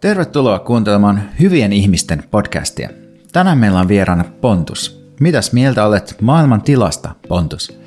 [0.00, 2.88] Tervetuloa kuuntelemaan Hyvien ihmisten podcastia.
[3.32, 5.04] Tänään meillä on vieraana Pontus.
[5.20, 7.80] Mitäs mieltä olet maailman tilasta, Pontus?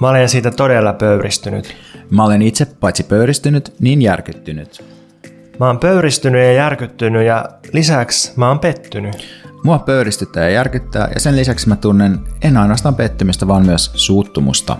[0.00, 1.76] Mä olen siitä todella pöyristynyt.
[2.10, 4.84] Mä olen itse paitsi pöyristynyt, niin järkyttynyt.
[5.60, 9.26] Mä oon pöyristynyt ja järkyttynyt ja lisäksi mä oon pettynyt.
[9.64, 14.76] Mua pöyristyttää ja järkyttää ja sen lisäksi mä tunnen en ainoastaan pettymystä, vaan myös suuttumusta.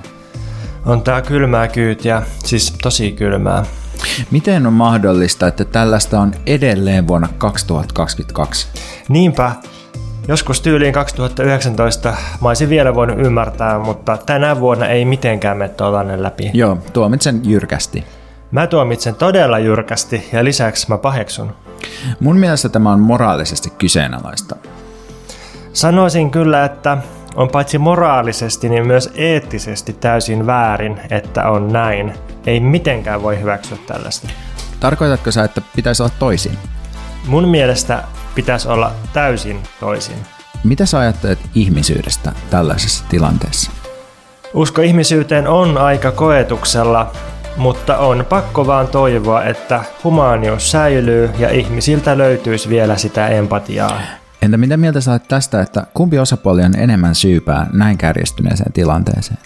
[0.86, 3.64] On tää kylmää kyytiä, siis tosi kylmää.
[4.30, 8.66] Miten on mahdollista, että tällaista on edelleen vuonna 2022?
[9.08, 9.52] Niinpä,
[10.28, 16.22] joskus tyyliin 2019 mä olisin vielä voinut ymmärtää, mutta tänä vuonna ei mitenkään mene tollanen
[16.22, 16.50] läpi.
[16.54, 18.04] Joo, tuomitsen jyrkästi.
[18.50, 21.52] Mä tuomitsen todella jyrkästi ja lisäksi mä paheksun.
[22.20, 24.56] Mun mielestä tämä on moraalisesti kyseenalaista.
[25.72, 26.98] Sanoisin kyllä, että
[27.34, 32.12] on paitsi moraalisesti, niin myös eettisesti täysin väärin, että on näin.
[32.46, 34.28] Ei mitenkään voi hyväksyä tällaista.
[34.80, 36.58] Tarkoitatko sä, että pitäisi olla toisin?
[37.26, 40.16] Mun mielestä pitäisi olla täysin toisin.
[40.64, 43.70] Mitä sä ajattelet ihmisyydestä tällaisessa tilanteessa?
[44.54, 47.12] Usko ihmisyyteen on aika koetuksella,
[47.56, 54.00] mutta on pakko vaan toivoa, että humaanius säilyy ja ihmisiltä löytyisi vielä sitä empatiaa.
[54.42, 59.38] Entä mitä mieltä olet tästä, että kumpi osapuoli on enemmän syypää näin kärjistyneeseen tilanteeseen?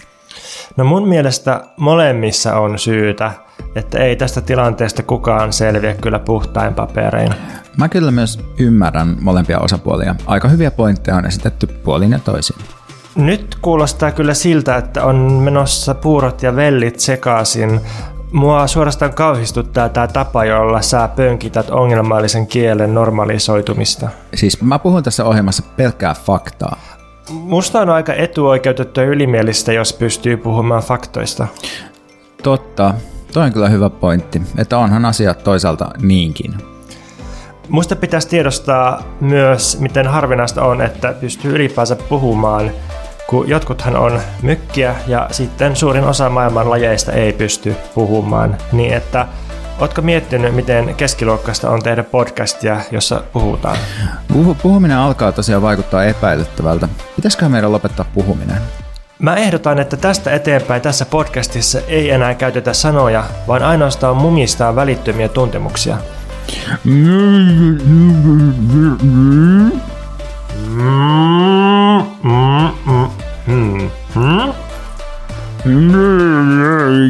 [0.77, 3.31] No mun mielestä molemmissa on syytä,
[3.75, 7.33] että ei tästä tilanteesta kukaan selviä kyllä puhtain paperein.
[7.77, 10.15] Mä kyllä myös ymmärrän molempia osapuolia.
[10.25, 12.55] Aika hyviä pointteja on esitetty puolin ja toisin.
[13.15, 17.81] Nyt kuulostaa kyllä siltä, että on menossa puurot ja vellit sekaisin.
[18.35, 24.09] Mua suorastaan kauhistuttaa tämä tapa, jolla sä pönkität ongelmallisen kielen normalisoitumista.
[24.33, 26.77] Siis mä puhun tässä ohjelmassa pelkkää faktaa.
[27.29, 31.47] Musta on aika etuoikeutettu ja ylimielistä, jos pystyy puhumaan faktoista.
[32.43, 32.93] Totta,
[33.33, 36.53] toi on kyllä hyvä pointti, että onhan asiat toisaalta niinkin.
[37.69, 42.71] Musta pitäisi tiedostaa myös, miten harvinaista on, että pystyy ylipäänsä puhumaan,
[43.27, 48.57] kun jotkuthan on mykkiä ja sitten suurin osa maailman lajeista ei pysty puhumaan.
[48.71, 49.27] Niin että
[49.79, 53.77] Oletko miettinyt, miten keskiluokkaista on tehdä podcastia, jossa puhutaan?
[54.33, 56.87] Puh- puhuminen alkaa tosiaan vaikuttaa epäilyttävältä.
[57.15, 58.57] Pitäisikö meidän lopettaa puhuminen?
[59.19, 65.27] Mä ehdotan, että tästä eteenpäin tässä podcastissa ei enää käytetä sanoja, vaan ainoastaan mumistaa välittömiä
[65.29, 65.97] tuntemuksia.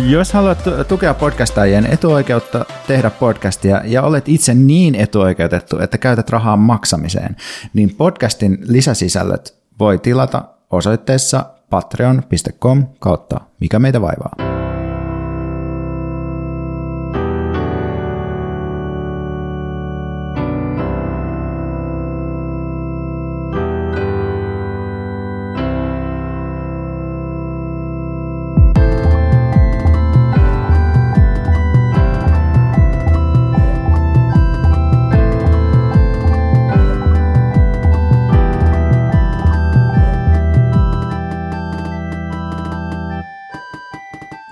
[0.09, 6.57] Jos haluat tukea podcastajien etuoikeutta tehdä podcastia ja olet itse niin etuoikeutettu, että käytät rahaa
[6.57, 7.35] maksamiseen,
[7.73, 14.54] niin podcastin lisäsisällöt voi tilata osoitteessa patreon.com kautta mikä meitä vaivaa.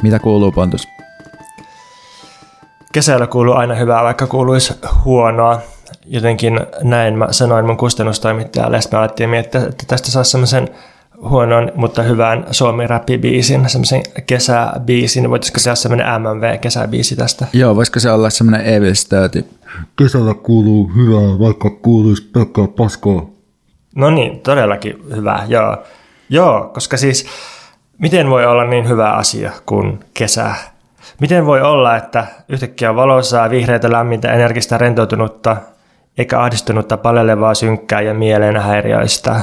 [0.04, 0.88] Mitä kuuluu, Pontus?
[2.94, 4.74] Kesällä kuuluu aina hyvää, vaikka kuuluisi
[5.06, 5.62] huonoa.
[6.06, 10.70] Jotenkin näin mä sanoin mun kustannustoimittajalle, ja me alettiin miettiä, että tästä saisi semmoisen
[11.30, 12.84] huonon, mutta hyvän suomi
[13.22, 15.30] biisin semmoisen kesäbiisin.
[15.30, 17.48] Voitaisiko se olla semmoinen MMV-kesäbiisi tästä?
[17.54, 19.46] Joo, voisiko se olla semmoinen Evil Sturdy?
[19.98, 23.30] Kesällä kuuluu hyvää, vaikka kuuluisi pelkkää paskoa.
[23.96, 25.78] No niin, todellakin hyvää, joo.
[26.30, 27.26] Joo, koska siis
[27.98, 30.52] Miten voi olla niin hyvä asia kuin kesä?
[31.22, 35.58] Miten voi olla, että yhtäkkiä on valoisaa, vihreitä, lämmintä, energistä, rentoutunutta,
[36.18, 39.42] eikä ahdistunutta, palelevaa, synkkää ja mielen häiriöistä?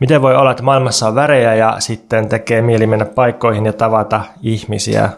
[0.00, 4.20] Miten voi olla, että maailmassa on värejä ja sitten tekee mieli mennä paikkoihin ja tavata
[4.42, 5.10] ihmisiä?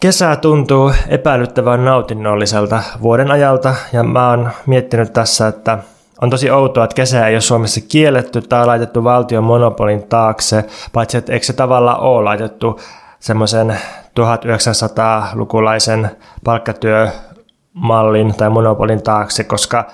[0.00, 5.78] Kesä tuntuu epäilyttävän nautinnolliselta vuoden ajalta ja mä oon miettinyt tässä, että
[6.22, 11.18] on tosi outoa, että kesä ei ole Suomessa kielletty tai laitettu valtion monopolin taakse, paitsi
[11.18, 12.80] että eikö se tavallaan ole laitettu
[13.20, 13.78] semmoisen
[14.20, 16.08] 1900-lukulaisen
[16.44, 19.86] palkkatyömallin tai monopolin taakse, koska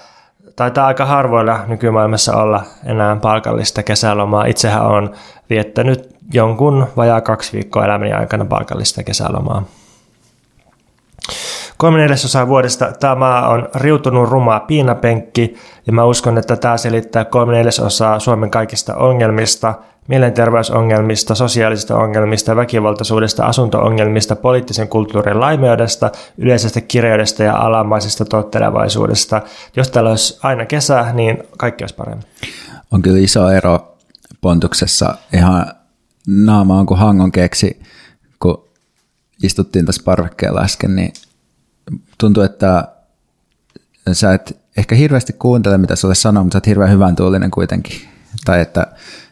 [0.57, 4.45] taitaa aika harvoilla nykymaailmassa olla enää palkallista kesälomaa.
[4.45, 5.13] Itsehän on
[5.51, 9.63] viettänyt jonkun vajaa kaksi viikkoa elämäni aikana palkallista kesälomaa.
[11.83, 15.55] Kolme neljäsosaa vuodesta tämä maa on riutunut rumaa piinapenkki
[15.87, 19.75] ja mä uskon, että tämä selittää kolme neljäsosaa Suomen kaikista ongelmista,
[20.09, 29.43] mielenterveysongelmista, sosiaalisista ongelmista, väkivaltaisuudesta, asuntoongelmista, poliittisen kulttuurin laimeudesta, yleisestä kirjoudesta ja alamaisesta tottelevaisuudesta.
[29.77, 32.27] Jos täällä olisi aina kesä, niin kaikki olisi paremmin.
[32.93, 33.97] On kyllä iso ero
[34.41, 35.67] Pontuksessa ihan
[36.27, 37.83] naamaan kuin Hangon keksi,
[38.41, 38.69] kun
[39.43, 41.13] istuttiin tässä parvekkeella äsken, niin
[42.23, 42.89] tuntuu, että
[44.13, 48.01] sä et ehkä hirveästi kuuntele, mitä sulle sanoo, mutta sä oot hirveän hyvän tuulinen kuitenkin.
[48.45, 48.83] Tai että,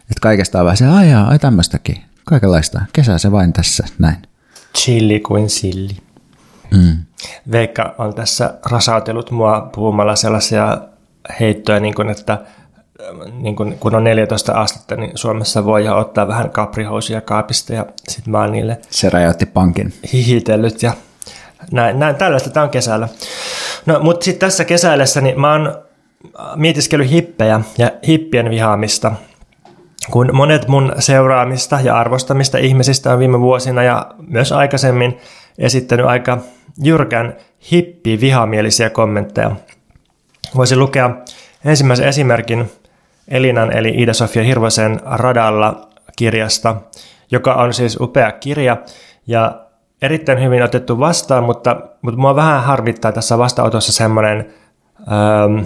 [0.01, 2.81] että kaikesta on vähän se, ai ai tämmöistäkin, kaikenlaista.
[2.93, 4.17] Kesää se vain tässä, näin.
[4.79, 5.97] Chilli kuin silli.
[6.71, 6.97] Mm.
[7.53, 10.79] Veikka on tässä rasautellut mua puhumalla sellaisia
[11.41, 12.39] heittoja, niin kuin, että
[13.33, 18.31] niin kun, kun on 14 astetta, niin Suomessa voi ottaa vähän kaprihousuja kaapista ja sitten
[18.31, 19.93] mä oon niille Se räjäytti pankin.
[20.13, 20.93] hihitellyt ja
[21.73, 23.09] näin, näin tällaista tämä on kesällä.
[23.87, 25.83] No mutta sitten tässä kesäillessä niin mä oon
[26.57, 29.13] mietiskellyt hippejä ja hippien vihaamista.
[30.11, 35.21] Kun monet mun seuraamista ja arvostamista ihmisistä on viime vuosina ja myös aikaisemmin
[35.59, 36.39] esittänyt aika
[36.83, 37.37] jyrkän
[37.73, 39.51] hippi vihamielisiä kommentteja.
[40.57, 41.11] Voisin lukea
[41.65, 42.71] ensimmäisen esimerkin
[43.29, 46.77] Elinan eli Ida-Sofia Hirvosen Radalla kirjasta,
[47.31, 48.77] joka on siis upea kirja
[49.27, 49.61] ja
[50.03, 54.47] erittäin hyvin otettu vastaan, mutta, mutta mua vähän harvittaa tässä vastaanotossa semmoinen
[55.01, 55.65] ähm,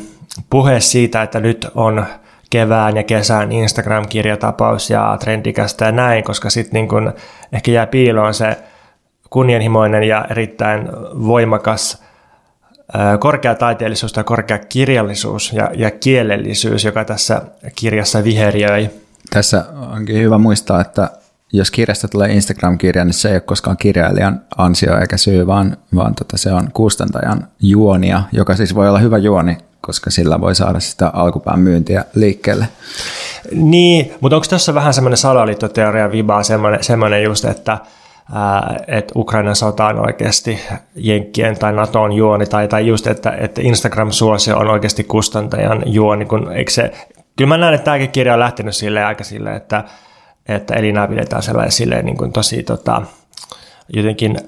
[0.50, 2.06] puhe siitä, että nyt on
[2.50, 7.12] kevään ja kesän Instagram-kirjatapaus ja trendikästä ja näin, koska sitten niin kun
[7.52, 8.56] ehkä jää piiloon se
[9.30, 10.88] kunnianhimoinen ja erittäin
[11.26, 12.02] voimakas
[12.92, 17.42] ää, korkea taiteellisuus tai korkea kirjallisuus ja, ja kielellisyys, joka tässä
[17.74, 18.90] kirjassa viheriöi.
[19.30, 21.10] Tässä onkin hyvä muistaa, että
[21.56, 26.14] jos kirjasta tulee Instagram-kirja, niin se ei ole koskaan kirjailijan ansio eikä syy, vaan, vaan
[26.14, 30.80] tota, se on kustantajan juonia, joka siis voi olla hyvä juoni, koska sillä voi saada
[30.80, 32.68] sitä alkupään myyntiä liikkeelle.
[33.52, 37.78] Niin, mutta onko tässä vähän semmoinen salaliittoteoria vibaa, semmoinen, semmoinen just, että
[38.86, 40.60] että Ukrainan sota on oikeasti
[40.96, 46.52] Jenkkien tai Naton juoni, tai, tai just, että, että Instagram-suosio on oikeasti kustantajan juoni, kun
[46.52, 46.92] eikö se,
[47.36, 49.84] kyllä mä näen, että tämäkin kirja on lähtenyt silleen aika silleen, että,
[50.48, 53.02] että Elinaa pidetään sellainen silleen niin kuin tosi tota,
[53.88, 54.38] jotenkin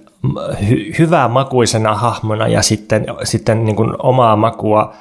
[0.52, 4.94] hy- hyvää makuisena hahmona ja sitten, sitten niin kuin omaa makua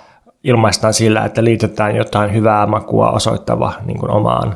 [0.44, 4.56] ilmaistaan sillä, että liitetään jotain hyvää makua osoittava niin kuin omaan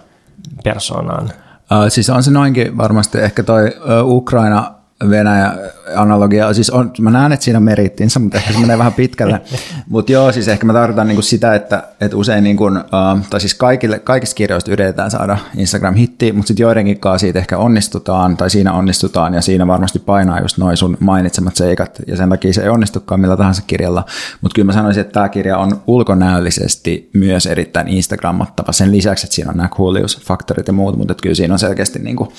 [0.63, 1.23] persoonaan.
[1.23, 3.71] Uh, siis on se noinkin varmasti ehkä toi
[4.03, 4.71] Ukraina
[5.09, 5.53] Venäjä
[5.95, 9.41] analogia, siis on, mä näen, että siinä on merittinsä, mutta ehkä se menee vähän pitkälle.
[9.89, 13.53] mutta joo, siis ehkä mä tarkoitan niinku sitä, että, että usein, niinku, uh, tai siis
[13.53, 18.73] kaikille, kaikista kirjoista yritetään saada Instagram-hitti, mutta sitten joidenkin kanssa siitä ehkä onnistutaan, tai siinä
[18.73, 22.69] onnistutaan, ja siinä varmasti painaa just noin sun mainitsemat seikat, ja sen takia se ei
[22.69, 24.05] onnistukaan millä tahansa kirjalla.
[24.41, 29.35] Mutta kyllä mä sanoisin, että tämä kirja on ulkonäöllisesti myös erittäin Instagrammattava, sen lisäksi, että
[29.35, 32.33] siinä on nämä coolius-faktorit ja muut, mutta kyllä siinä on selkeästi niinku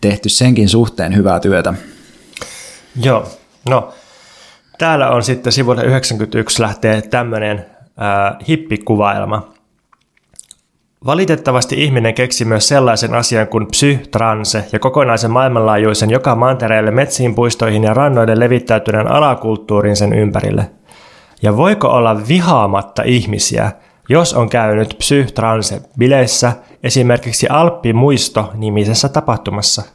[0.00, 1.74] tehty senkin suhteen hyvää työtä.
[3.02, 3.26] Joo,
[3.68, 3.92] no
[4.78, 9.48] täällä on sitten sivulla 91 lähtee tämmöinen äh, hippikuvaelma.
[11.06, 17.84] Valitettavasti ihminen keksi myös sellaisen asian kuin psytranse ja kokonaisen maailmanlaajuisen joka mantereelle metsiin, puistoihin
[17.84, 20.70] ja rannoille levittäytyneen alakulttuurin sen ympärille.
[21.42, 23.72] Ja voiko olla vihaamatta ihmisiä,
[24.08, 26.52] jos on käynyt psytranse bileissä
[26.82, 29.82] esimerkiksi Alppi-muisto nimisessä tapahtumassa–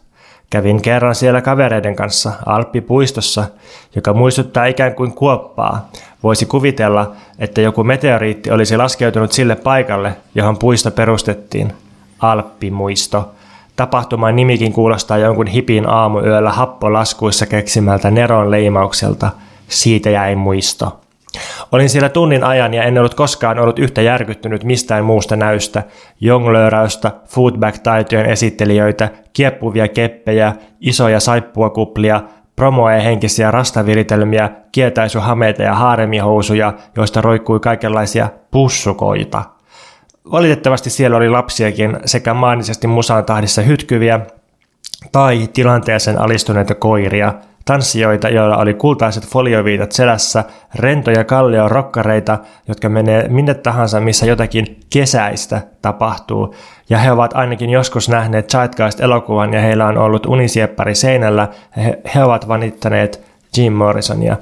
[0.50, 3.46] Kävin kerran siellä kavereiden kanssa Alppipuistossa,
[3.96, 5.90] joka muistuttaa ikään kuin kuoppaa.
[6.24, 11.74] Voisi kuvitella, että joku meteoriitti olisi laskeutunut sille paikalle, johon puisto perustettiin.
[12.20, 13.32] Alppimuisto.
[13.76, 19.30] Tapahtuman nimikin kuulostaa jonkun hipin aamuyöllä happolaskuissa keksimältä Neron leimaukselta.
[19.68, 21.00] Siitä jäi muisto.
[21.72, 25.84] Olin siellä tunnin ajan ja en ollut koskaan ollut yhtä järkyttynyt mistään muusta näystä.
[26.22, 32.22] Jonglööräystä, foodback-taitojen esittelijöitä, kieppuvia keppejä, isoja saippuakuplia,
[32.56, 39.44] promoe henkisiä rastaviritelmiä, kietäisyhameita ja haaremihousuja, joista roikkui kaikenlaisia pussukoita.
[40.32, 44.20] Valitettavasti siellä oli lapsiakin sekä maanisesti musaan tahdissa hytkyviä
[45.12, 47.34] tai tilanteeseen alistuneita koiria–
[47.66, 50.44] tanssijoita, joilla oli kultaiset folioviitat selässä,
[50.76, 52.38] rentoja kallio rokkareita,
[52.68, 56.56] jotka menee minne tahansa, missä jotakin kesäistä tapahtuu.
[56.90, 61.48] Ja he ovat ainakin joskus nähneet Zeitgeist-elokuvan ja heillä on ollut unisieppari seinällä.
[61.78, 63.22] He, he ovat vanittaneet
[63.58, 64.38] Jim Morrisonia.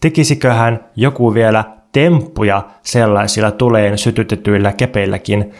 [0.00, 5.54] Tekisiköhän joku vielä temppuja sellaisilla tuleen sytytetyillä kepeilläkin?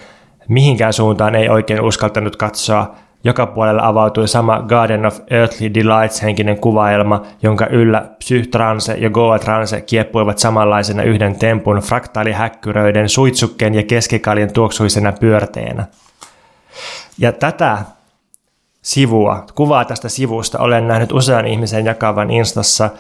[0.48, 2.94] Mihinkään suuntaan ei oikein uskaltanut katsoa
[3.24, 9.80] joka puolella avautui sama Garden of Earthly Delights henkinen kuvaelma, jonka yllä Psyhtranse ja Goatranse
[9.80, 15.86] kieppuivat samanlaisena yhden tempun fraktaalihäkkyröiden, suitsukkeen ja keskikaljen tuoksuisena pyörteenä.
[17.18, 17.78] Ja tätä
[18.82, 22.90] sivua, kuvaa tästä sivusta olen nähnyt usean ihmisen jakavan Instassa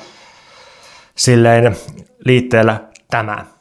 [1.14, 1.76] silleen
[2.24, 3.51] liitteellä tämä.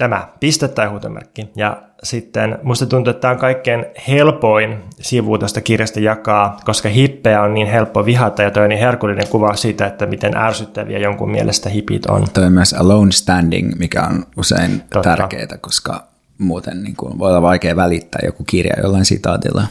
[0.00, 1.50] Tämä, piste tai huutomerkki.
[1.56, 7.42] Ja sitten musta tuntuu, että tämä on kaikkein helpoin sivu tuosta kirjasta jakaa, koska hippejä
[7.42, 11.30] on niin helppo vihata ja toi on niin herkullinen kuva siitä, että miten ärsyttäviä jonkun
[11.30, 12.24] mielestä hipit on.
[12.34, 15.16] Toi on myös alone standing, mikä on usein Totta.
[15.16, 16.06] tärkeää, koska
[16.38, 19.64] muuten niin kuin voi olla vaikea välittää joku kirja jollain sitaatilla.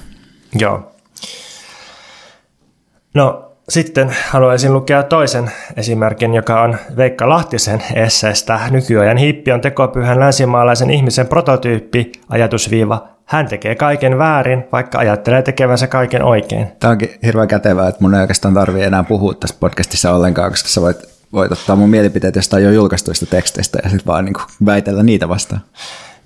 [0.60, 0.92] Joo.
[3.14, 8.60] No sitten haluaisin lukea toisen esimerkin, joka on Veikka Lahtisen esseestä.
[8.72, 13.08] Nykyajan hippi on tekopyhän länsimaalaisen ihmisen prototyyppi, ajatusviiva.
[13.26, 16.68] Hän tekee kaiken väärin, vaikka ajattelee tekevänsä kaiken oikein.
[16.80, 20.70] Tämä onkin hirveän kätevää, että mun ei oikeastaan tarvitse enää puhua tässä podcastissa ollenkaan, koska
[20.70, 20.98] sä voit,
[21.34, 25.30] voit ottaa mun mielipiteet jostain jo julkaistuista teksteistä ja sitten vaan niin kuin väitellä niitä
[25.30, 25.62] vastaan.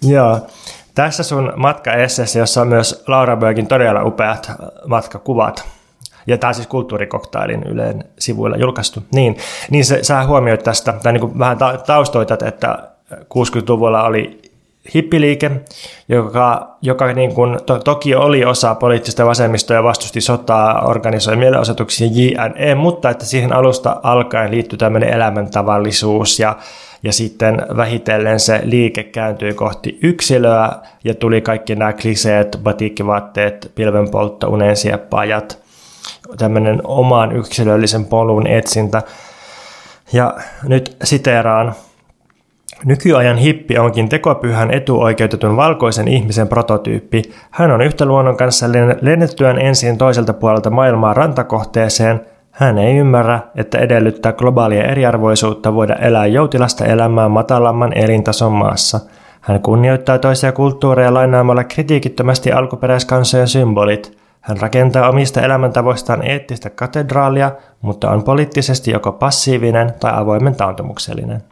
[0.01, 0.47] Joo.
[0.95, 4.51] Tässä sun matkaesseessä, jossa on myös Laura Bögin todella upeat
[4.87, 5.65] matkakuvat,
[6.27, 9.37] ja tämä siis kulttuurikoktailin Yleen sivuilla julkaistu, niin,
[9.69, 12.77] niin se, sä huomioit tästä, tai niin kuin vähän ta- taustoitat, että
[13.13, 14.41] 60-luvulla oli
[14.93, 15.51] hippiliike,
[16.09, 22.07] joka, joka niin kuin, to, toki oli osa poliittista vasemmistoa ja vastusti sotaa, organisoi mielenosoituksia
[22.11, 26.55] JNE, mutta että siihen alusta alkaen liittyi tämmöinen elämäntavallisuus ja,
[27.03, 30.71] ja sitten vähitellen se liike kääntyi kohti yksilöä
[31.03, 35.62] ja tuli kaikki nämä kliseet, batiikkivaatteet, pilvenpoltto, unensieppaajat,
[36.37, 39.01] tämmöinen oman yksilöllisen polun etsintä.
[40.13, 40.33] Ja
[40.63, 41.75] nyt siteeraan
[42.85, 47.21] Nykyajan hippi onkin tekopyhän etuoikeutetun valkoisen ihmisen prototyyppi.
[47.51, 48.65] Hän on yhtä luonnon kanssa
[49.01, 52.21] lennettyään ensin toiselta puolelta maailmaa rantakohteeseen.
[52.51, 58.99] Hän ei ymmärrä, että edellyttää globaalia eriarvoisuutta voida elää joutilasta elämää matalamman elintason maassa.
[59.41, 64.17] Hän kunnioittaa toisia kulttuureja lainaamalla kritiikittömästi alkuperäiskansojen symbolit.
[64.43, 71.43] Hän rakentaa omista elämäntavoistaan eettistä katedraalia, mutta on poliittisesti joko passiivinen tai avoimen taantumuksellinen.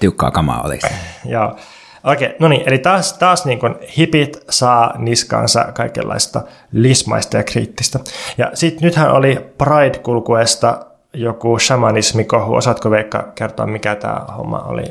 [0.00, 0.78] Tiukkaa kamaa oli.
[1.24, 1.56] Joo.
[2.04, 6.42] Okei, no niin, eli taas, taas niin kuin hipit saa niskaansa kaikenlaista
[6.72, 7.98] lismaista ja kriittistä.
[8.38, 12.54] Ja sitten nythän oli Pride-kulkuesta joku shamanismikohu.
[12.54, 14.84] Osaatko Veikka kertoa, mikä tämä homma oli?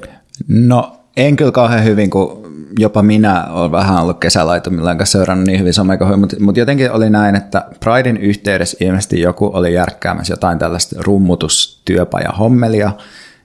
[0.48, 2.47] No en kyllä kauhean hyvin, kun
[2.79, 7.09] jopa minä olen vähän ollut kesälaitumilla, enkä seurannut niin hyvin somekohuja, mutta, mutta jotenkin oli
[7.09, 12.91] näin, että Pridein yhteydessä ilmeisesti joku oli järkkäämässä jotain tällaista rummutustyöpajahommelia,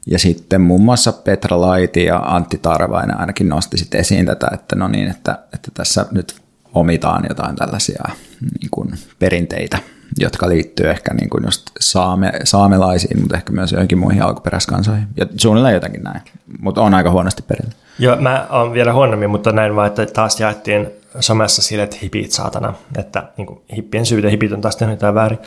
[0.07, 4.77] ja sitten muun muassa Petra Laiti ja Antti Tarvainen ainakin nosti sitten esiin tätä, että
[4.77, 6.35] no niin, että, että tässä nyt
[6.75, 8.05] omitaan jotain tällaisia
[8.41, 9.79] niin kuin perinteitä,
[10.19, 15.07] jotka liittyy ehkä niin kuin just saame, saamelaisiin, mutta ehkä myös joihinkin muihin alkuperäiskansoihin.
[15.17, 16.21] Ja suunnilleen jotakin näin,
[16.61, 17.73] mutta on aika huonosti perillä.
[17.99, 20.91] Joo, mä oon vielä huonommin, mutta näin vaan, että taas jaettiin
[21.21, 25.15] somessa sille, että hipit saatana, että niin kuin, hippien syytä hipit on taas tehnyt jotain
[25.15, 25.39] väärin.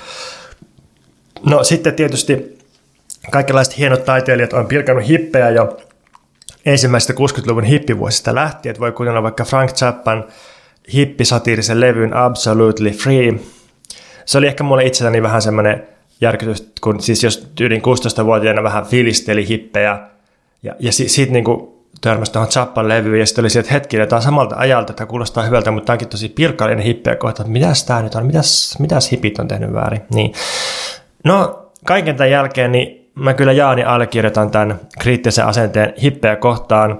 [1.45, 2.59] No sitten tietysti
[3.31, 5.77] kaikenlaiset hienot taiteilijat on pilkannut hippejä jo
[6.65, 10.23] ensimmäisestä 60-luvun hippivuosista lähtien, että voi kuunnella vaikka Frank Zappan
[10.93, 13.39] hippisatiirisen levyn Absolutely Free.
[14.25, 15.87] Se oli ehkä mulle itselläni vähän semmoinen
[16.21, 19.99] järkytys, kun siis jos tyylin 16-vuotiaana vähän filisteli hippejä
[20.63, 21.67] ja, ja si, siitä niin kuin
[22.01, 25.43] törmäsi tuohon Zappan levyyn ja sitten oli sieltä hetki, tämä on samalta ajalta, että kuulostaa
[25.43, 29.11] hyvältä, mutta tämä onkin tosi pilkallinen hippiä kohta, että mitäs tämä nyt on, mitäs, mitäs
[29.11, 30.01] hipit on tehnyt väärin.
[30.13, 30.33] Niin.
[31.23, 36.99] No kaiken tämän jälkeen niin mä kyllä Jaani allekirjoitan tämän kriittisen asenteen hippejä kohtaan,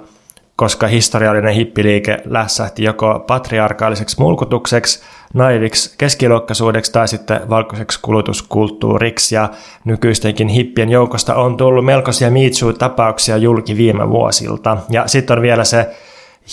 [0.56, 5.02] koska historiallinen hippiliike lässähti joko patriarkaaliseksi mulkutukseksi,
[5.34, 9.48] naiviksi keskiluokkaisuudeksi tai sitten valkoiseksi kulutuskulttuuriksi ja
[9.84, 14.76] nykyistenkin hippien joukosta on tullut melkoisia miitsuu-tapauksia julki viime vuosilta.
[14.90, 15.96] Ja sitten on vielä se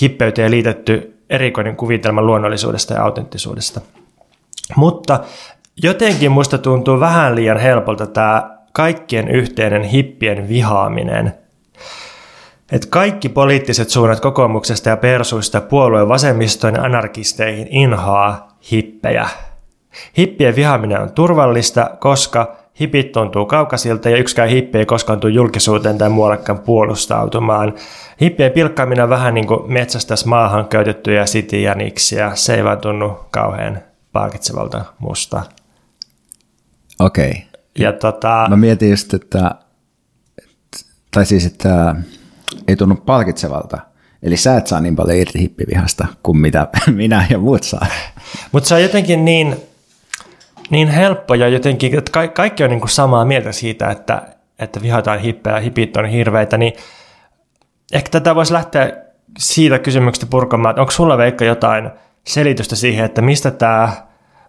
[0.02, 3.82] hippeyteen liitetty erikoinen kuvitelma luonnollisuudesta ja autenttisuudesta.
[4.76, 5.20] Mutta
[5.84, 11.34] jotenkin musta tuntuu vähän liian helpolta tämä kaikkien yhteinen hippien vihaaminen.
[12.72, 19.28] Että kaikki poliittiset suunnat kokoomuksesta ja persuista puolueen vasemmistoon anarkisteihin inhaa hippejä.
[20.18, 25.98] Hippien vihaaminen on turvallista, koska hipit tuntuu kaukaisilta ja yksikään hippi ei koskaan tule julkisuuteen
[25.98, 27.74] tai muuallekaan puolustautumaan.
[28.22, 32.32] Hippien pilkkaaminen on vähän niin kuin metsästäs maahan käytettyjä sitijäniksiä.
[32.36, 33.80] Se ei vaan tunnu kauhean
[34.12, 35.44] palkitsevalta musta.
[37.00, 37.30] Okei.
[37.30, 37.42] Okay.
[37.78, 39.56] Ja tota, Mä mietin just, että,
[41.12, 41.96] tai siis, että
[42.68, 43.93] ei tunnu palkitsevalta.
[44.24, 47.86] Eli sä et saa niin paljon irti hippivihasta kuin mitä minä ja muut saa.
[48.52, 49.56] Mutta se on jotenkin niin
[50.70, 54.22] niin helppo ja jotenkin, että ka- kaikki on niin kuin samaa mieltä siitä, että,
[54.60, 56.74] että vihataan hippejä ja hipit on hirveitä, niin
[57.94, 58.98] ehkä tätä voisi lähteä
[59.38, 61.90] siitä kysymyksestä purkamaan, että onko sulla Veikka jotain
[62.28, 63.94] selitystä siihen, että mistä tämä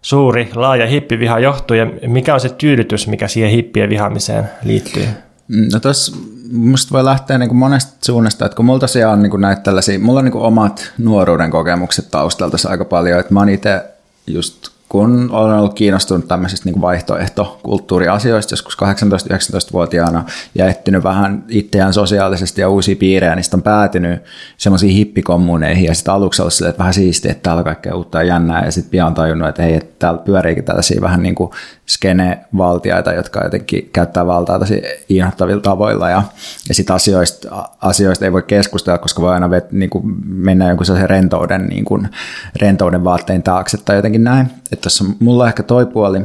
[0.02, 5.08] suuri, laaja hippiviha johtuu ja mikä on se tyydytys, mikä siihen hippien vihaamiseen liittyy?
[5.48, 6.16] No tuossa
[6.52, 9.62] musta voi lähteä niin kuin monesta suunnasta, että kun mulla tosiaan on niin kuin näitä
[9.62, 13.84] tällaisia, mulla on niin kuin omat nuoruuden kokemukset taustalta aika paljon, että mä oon itse
[14.26, 20.24] just kun olen ollut kiinnostunut tämmöisistä niin vaihtoehtokulttuuriasioista joskus 18-19-vuotiaana
[20.54, 24.22] ja etsinyt vähän itseään sosiaalisesti ja uusia piirejä, niin on päätynyt
[24.56, 28.18] semmoisiin hippikommuneihin ja sitten aluksi ollut silleen, että vähän siistiä, että täällä on kaikkea uutta
[28.18, 31.50] ja jännää ja sitten pian tajunnut, että hei, että täällä pyöriikin tällaisia vähän niin kuin
[31.86, 36.22] skene-valtiaita, jotka jotenkin käyttää valtaa tosi inhottavilla tavoilla ja,
[36.68, 40.86] ja sitten asioista, asioista ei voi keskustella, koska voi aina vet, niin kuin mennä jonkun
[40.86, 42.08] sellaisen rentouden, niin kuin,
[42.56, 44.46] rentouden vaatteen taakse tai jotenkin näin.
[44.72, 46.20] Että tässä mulla ehkä toi puoli.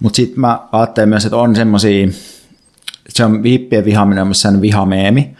[0.00, 2.08] Mutta sitten mä ajattelen myös, että on semmoisia,
[3.08, 5.36] se on hippien vihaaminen on myös vihameemi,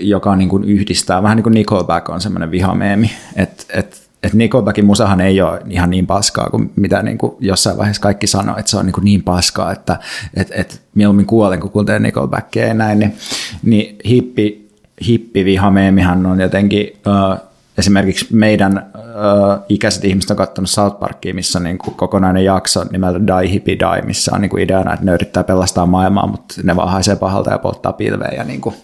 [0.00, 4.84] joka niin kuin yhdistää, vähän niin kuin Nickelback on semmoinen vihameemi, että et, et Nickelbackin
[4.84, 8.70] musahan ei ole ihan niin paskaa kuin mitä niin kuin jossain vaiheessa kaikki sanoo, että
[8.70, 9.98] se on niin, kuin niin paskaa, että
[10.34, 13.14] et, et mieluummin kuolen, kun kuuntelee Nickelbackia ja näin, niin,
[13.62, 14.68] niin hippi,
[15.06, 17.46] hippivihameemihan on jotenkin uh,
[17.78, 22.84] esimerkiksi meidän uh, ikäiset ihmiset on katsonut South Parkia, missä on niin kuin kokonainen jakso
[22.90, 26.54] nimeltä Die Hippie Die, missä on niin kuin ideana, että ne yrittää pelastaa maailmaa, mutta
[26.62, 28.32] ne vaan haisee pahalta ja polttaa pilveä.
[28.36, 28.74] Ja niin kuin,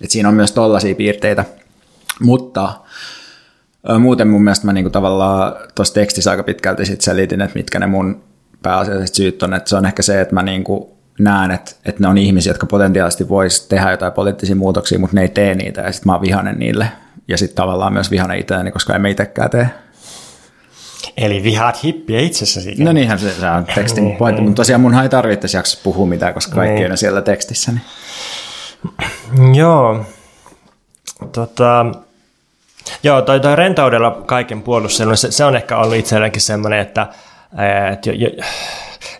[0.00, 1.44] että siinä on myös tollaisia piirteitä.
[2.20, 2.72] Mutta
[3.98, 7.78] muuten mun mielestä mä niin kuin tavallaan tuossa tekstissä aika pitkälti sit selitin, että mitkä
[7.78, 8.22] ne mun
[8.62, 9.54] pääasialliset syyt on.
[9.54, 10.84] Että se on ehkä se, että mä niin kuin
[11.18, 15.22] näen, että, että ne on ihmisiä, jotka potentiaalisesti vois tehdä jotain poliittisia muutoksia, mutta ne
[15.22, 16.88] ei tee niitä ja sitten mä oon vihanen niille
[17.28, 19.68] ja sitten tavallaan myös vihana itseäni, koska emme itsekään tee.
[21.16, 22.74] Eli vihaat hippiä itsessäsi.
[22.78, 24.48] No niinhän se, se on tekstin niin, pointti, niin.
[24.48, 26.90] mutta tosiaan mun ei tarvitse jaksossa puhua mitään, koska kaikki niin.
[26.90, 27.72] on siellä tekstissä.
[27.72, 29.54] Niin.
[29.54, 30.06] Joo.
[31.32, 31.86] Tota,
[33.02, 37.06] joo, toi, toi rentoudella kaiken puolustelu, se, se on ehkä ollut itselläkin semmoinen, että,
[37.92, 38.44] että jo, jo,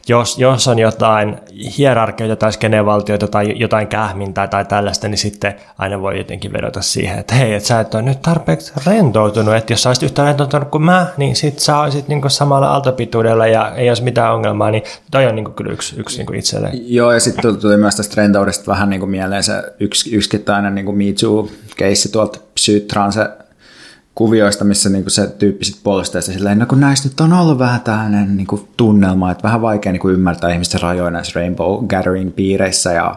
[0.09, 1.37] jos, jos on jotain
[1.79, 7.19] hierarkioita tai skenevaltioita tai jotain kähmintää tai tällaista, niin sitten aina voi jotenkin vedota siihen,
[7.19, 10.69] että hei, että sä et ole nyt tarpeeksi rentoutunut, että jos sä olisit yhtä rentoutunut
[10.69, 14.83] kuin mä, niin sit sä olisit niin samalla aaltopituudella ja ei olisi mitään ongelmaa, niin
[15.11, 16.95] toi on niin kyllä yksi, yksi niin itselleen.
[16.95, 21.05] Joo, ja sitten tuli myös tästä rentoudesta vähän niin mieleen se yksi, yksittäinen niin Me
[21.21, 23.29] Too-keissi tuolta Psytranse
[24.19, 27.59] kuvioista, missä niinku se tyyppi sitten puolustaa sitä silleen, no kun näistä nyt on ollut
[27.59, 33.15] vähän tämmöinen niinku tunnelma, että vähän vaikea niinku ymmärtää ihmisten rajoja näissä Rainbow Gathering-piireissä ja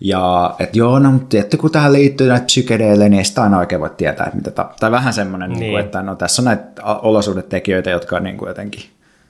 [0.00, 3.58] ja että joo, no mutta tietty kun tähän liittyy näitä psykedeille, niin ei sitä aina
[3.58, 5.60] oikein voi tietää, että mitä ta- Tai vähän semmoinen, niin.
[5.60, 8.82] Niin kuin, että no tässä on näitä olosuhdetekijöitä, jotka niin kuin jotenkin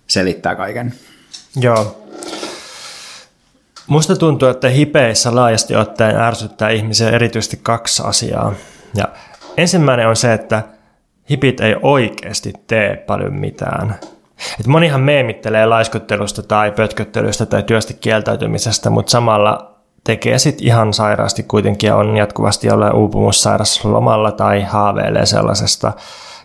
[0.07, 0.95] selittää kaiken.
[1.57, 2.05] Joo.
[3.87, 8.55] Musta tuntuu, että hipeissä laajasti ottaen ärsyttää ihmisiä erityisesti kaksi asiaa.
[8.95, 9.05] Ja
[9.57, 10.63] ensimmäinen on se, että
[11.31, 13.95] hipit ei oikeasti tee paljon mitään.
[14.61, 21.43] Et monihan meemittelee laiskuttelusta tai pötköttelystä tai työstä kieltäytymisestä, mutta samalla tekee sit ihan sairaasti
[21.43, 25.93] kuitenkin ja on jatkuvasti jollain uupumussairas lomalla tai haaveilee sellaisesta.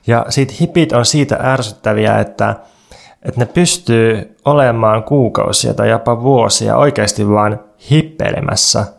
[0.08, 2.56] Ja sit hipit on siitä ärsyttäviä, että,
[3.24, 7.58] että ne pystyy olemaan kuukausia tai jopa vuosia oikeasti vain
[7.90, 8.86] hippeilemässä–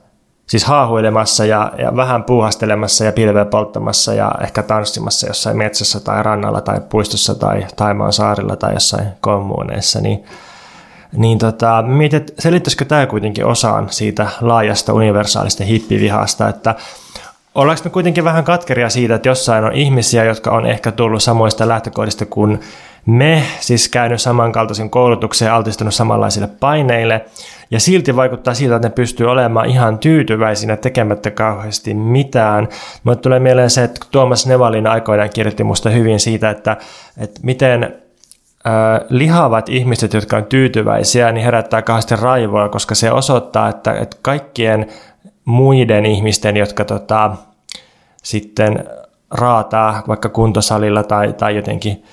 [0.48, 6.22] siis haahuilemassa ja, ja vähän puuhastelemassa ja pilveä polttamassa ja ehkä tanssimassa jossain metsässä tai
[6.22, 10.24] rannalla tai puistossa tai Taimaan saarilla tai jossain kommuneissa, niin,
[11.12, 16.74] niin tota, mietit, selittäisikö tämä kuitenkin osaan siitä laajasta universaalista hippivihasta, että
[17.54, 21.68] ollaanko me kuitenkin vähän katkeria siitä, että jossain on ihmisiä, jotka on ehkä tullut samoista
[21.68, 22.60] lähtökohdista kuin
[23.06, 27.24] me, siis käynyt samankaltaisen koulutuksen ja altistunut samanlaisille paineille,
[27.70, 32.68] ja silti vaikuttaa siltä, että ne pystyy olemaan ihan tyytyväisinä tekemättä kauheasti mitään.
[33.04, 36.76] Mutta tulee mieleen se, että Tuomas Nevalin aikoinaan kirjoitti musta hyvin siitä, että,
[37.18, 37.94] että miten
[39.10, 44.86] lihavat ihmiset, jotka on tyytyväisiä, niin herättää kauheasti raivoa, koska se osoittaa, että, että kaikkien
[45.44, 47.36] muiden ihmisten, jotka tota,
[48.22, 48.84] sitten
[49.30, 52.04] raataa vaikka kuntosalilla tai, tai jotenkin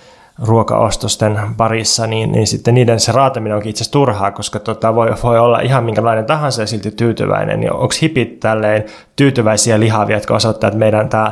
[0.43, 5.13] ruokaostosten parissa, niin, niin sitten niiden se raataminen onkin itse asiassa turhaa, koska tota voi,
[5.24, 7.60] voi olla ihan minkälainen tahansa ja silti tyytyväinen.
[7.60, 8.84] Niin onko hipit tälleen
[9.15, 11.32] tyytyväisiä lihavia, jotka osoittaa, että meidän tämä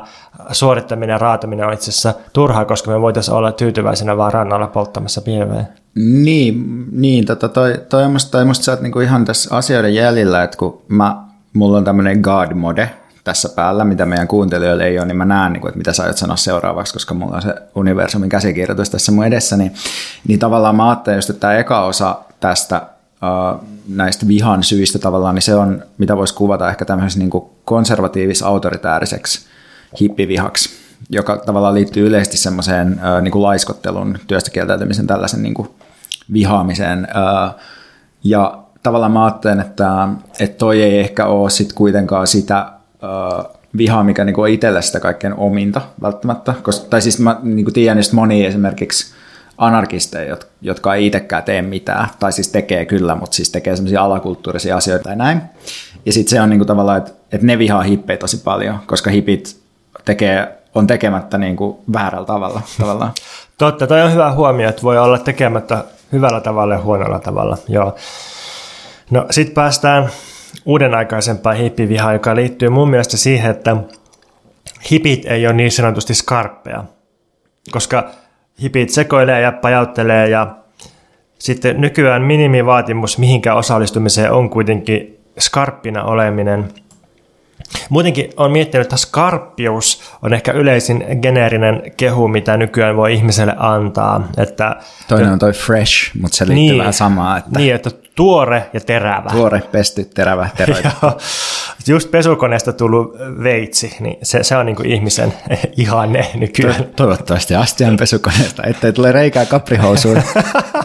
[0.51, 5.21] suorittaminen ja raataminen on itse asiassa turhaa, koska me voitaisiin olla tyytyväisenä vaan rannalla polttamassa
[5.21, 5.65] pilveä.
[5.95, 10.43] Niin, niin tota, toi, toi, musta, toi musta sä oot niinku ihan tässä asioiden jäljellä,
[10.43, 11.17] että kun mä,
[11.53, 12.89] mulla on tämmöinen God mode,
[13.23, 16.17] tässä päällä, mitä meidän kuuntelijoille ei ole, niin mä näen, niin että mitä sä aiot
[16.17, 19.73] sanoa seuraavaksi, koska mulla on se universumin käsikirjoitus tässä mun edessä, niin,
[20.27, 22.81] niin tavallaan mä ajattelen just, että tämä eka osa tästä
[23.87, 27.31] näistä vihan syistä tavallaan, niin se on, mitä voisi kuvata ehkä tämmöisessä niin
[27.65, 29.45] konservatiivis-autoritääriseksi
[30.01, 30.69] hippivihaksi,
[31.09, 35.69] joka tavallaan liittyy yleisesti semmoiseen niin kuin laiskottelun, työstä kieltäytymisen, tällaisen niin kuin
[36.33, 37.07] vihaamiseen.
[38.23, 40.07] Ja tavallaan mä ajattelen, että,
[40.39, 42.72] että toi ei ehkä ole sit kuitenkaan sitä
[43.03, 46.53] uh, vihaa, mikä niinku on itselle sitä kaikkein ominta välttämättä.
[46.61, 49.13] Koska, tai siis mä niinku tiedän just moni esimerkiksi
[49.57, 54.77] anarkisteja, jotka ei itsekään tee mitään, tai siis tekee kyllä, mutta siis tekee semmoisia alakulttuurisia
[54.77, 55.41] asioita ja näin.
[56.05, 59.61] Ja sitten se on niinku tavallaan, että, että ne vihaa hippejä tosi paljon, koska hipit
[60.05, 62.61] tekee, on tekemättä niinku väärällä tavalla.
[62.79, 63.11] tavallaan.
[63.57, 67.57] Totta, toi on hyvä huomio, että voi olla tekemättä hyvällä tavalla ja huonolla tavalla.
[67.67, 67.95] Joo.
[69.11, 70.09] No sitten päästään
[70.65, 73.77] uuden aikaisempaan hippivihaan, joka liittyy mun mielestä siihen, että
[74.91, 76.83] hipit ei ole niin sanotusti skarppeja,
[77.71, 78.09] koska
[78.61, 80.55] hipit sekoilee ja pajauttelee ja
[81.39, 86.65] sitten nykyään minimivaatimus mihinkään osallistumiseen on kuitenkin skarppina oleminen–
[87.89, 94.27] Muutenkin on miettinyt, että skarppius on ehkä yleisin geneerinen kehu, mitä nykyään voi ihmiselle antaa.
[94.37, 94.75] Että,
[95.07, 97.37] Toinen on toi fresh, mutta se liittyy niin, vähän samaa.
[97.37, 99.29] Että niin, että tuore ja terävä.
[99.29, 100.91] Tuore, pesty, terävä, terävä.
[101.87, 105.33] Just pesukoneesta tullut veitsi, niin se, se on niin kuin ihmisen
[105.77, 106.85] ihanne nykyään.
[106.95, 110.17] Toivottavasti astian pesukoneesta, ettei tule reikää kaprihousuun.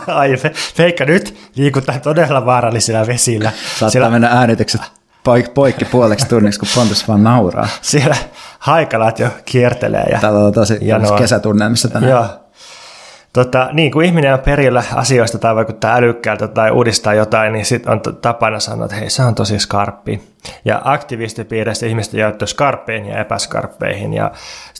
[0.06, 0.34] Ai,
[0.74, 3.50] feikka nyt liikutaan todella vaarallisilla vesillä.
[3.50, 4.10] Saattaa Siellä...
[4.10, 4.80] mennä äänitykset
[5.54, 7.68] poikki puoleksi tunniksi, kun Pontus vaan nauraa.
[7.80, 8.16] Siellä
[8.58, 10.06] haikalat jo kiertelee.
[10.12, 10.78] Ja Täällä on tosi
[11.18, 12.10] kesätunnelmissa tänään.
[12.10, 12.26] Joo.
[13.32, 17.92] Tota, niin, kun ihminen on perillä asioista tai vaikuttaa älykkäältä tai uudistaa jotain, niin sitten
[17.92, 20.22] on tapana sanoa, että hei, se on tosi skarppi.
[20.64, 24.14] Ja aktivistipiirissä ihmiset jaettu skarppeihin ja epäskarppeihin.
[24.14, 24.30] Ja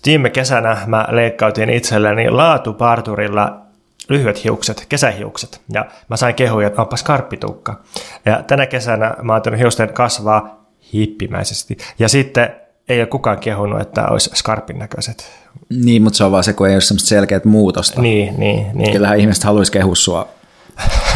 [0.07, 3.68] viime kesänä mä leikkautin itselleni laatuparturilla
[4.09, 5.61] lyhyet hiukset, kesähiukset.
[5.73, 7.81] Ja mä sain kehuja, että onpa skarppitukka.
[8.27, 11.79] Ja tänä kesänä mä oon hiusten kasvaa hippimäisesti.
[11.99, 12.51] Ja sitten
[12.89, 15.31] ei ole kukaan kehunut, että olisi skarpin näköiset.
[15.69, 18.03] Niin, mutta se on vaan se, kun ei ole semmoista selkeät muutosta.
[18.03, 18.93] Niin, niin, niin.
[18.93, 20.29] Kyllähän ihmiset haluaisi kehua sua,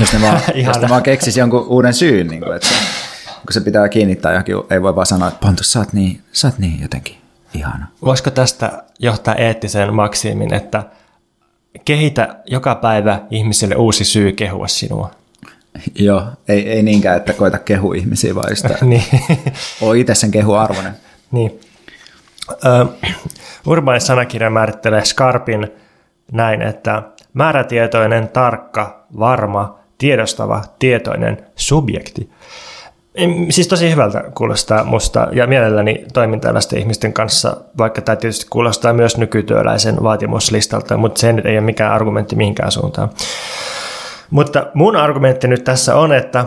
[0.01, 2.27] jos ne vaan, jos ne vaan keksisi jonkun uuden syyn.
[2.27, 2.75] Niin kuin, että se,
[3.25, 6.49] kun se pitää kiinnittää johonkin, ei voi vaan sanoa, että Pontus, sä oot niin, sä
[6.49, 7.17] oot niin jotenkin
[7.55, 7.87] ihana.
[8.05, 10.83] Voisiko tästä johtaa eettisen maksimin, että
[11.85, 15.11] kehitä joka päivä ihmisille uusi syy kehua sinua?
[15.95, 19.03] Joo, ei, ei niinkään, että koita kehu ihmisiä, vaan sitä niin.
[19.81, 20.93] ole itse sen kehu arvoinen.
[21.31, 21.61] Niin.
[23.67, 25.69] Urbaani sanakirja määrittelee Skarpin
[26.33, 27.03] näin, että
[27.35, 32.31] määrätietoinen, tarkka, varma, tiedostava, tietoinen subjekti.
[33.51, 38.93] Siis tosi hyvältä kuulostaa musta ja mielelläni toimin tällaisten ihmisten kanssa, vaikka tämä tietysti kuulostaa
[38.93, 43.11] myös nykytyöläisen vaatimuslistalta, mutta se ei ole mikään argumentti mihinkään suuntaan.
[44.31, 46.45] Mutta mun argumentti nyt tässä on, että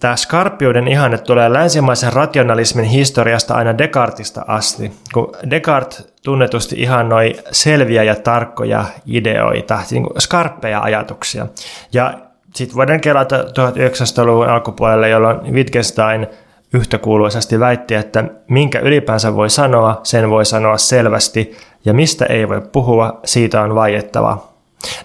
[0.00, 8.02] Tämä skarppiuden ihanne tulee länsimaisen rationalismin historiasta aina Descartesista asti, kun Descartes tunnetusti ihannoi selviä
[8.02, 11.46] ja tarkkoja ideoita, niin skarppeja ajatuksia.
[11.92, 12.14] Ja
[12.54, 16.26] sitten voidaan kelata 1900-luvun alkupuolelle, jolloin Wittgenstein
[16.74, 22.60] yhtäkuuluisesti väitti, että minkä ylipäänsä voi sanoa, sen voi sanoa selvästi, ja mistä ei voi
[22.72, 24.48] puhua, siitä on vaiettava.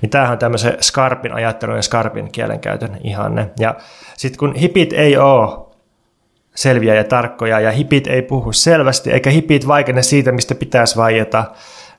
[0.01, 3.49] Niin tämähän on tämmöisen skarpin ajattelun ja skarpin kielenkäytön ihanne.
[3.59, 3.75] Ja
[4.17, 5.65] sitten kun hipit ei ole
[6.55, 11.43] selviä ja tarkkoja ja hipit ei puhu selvästi, eikä hipit vaikene siitä, mistä pitäisi vaieta,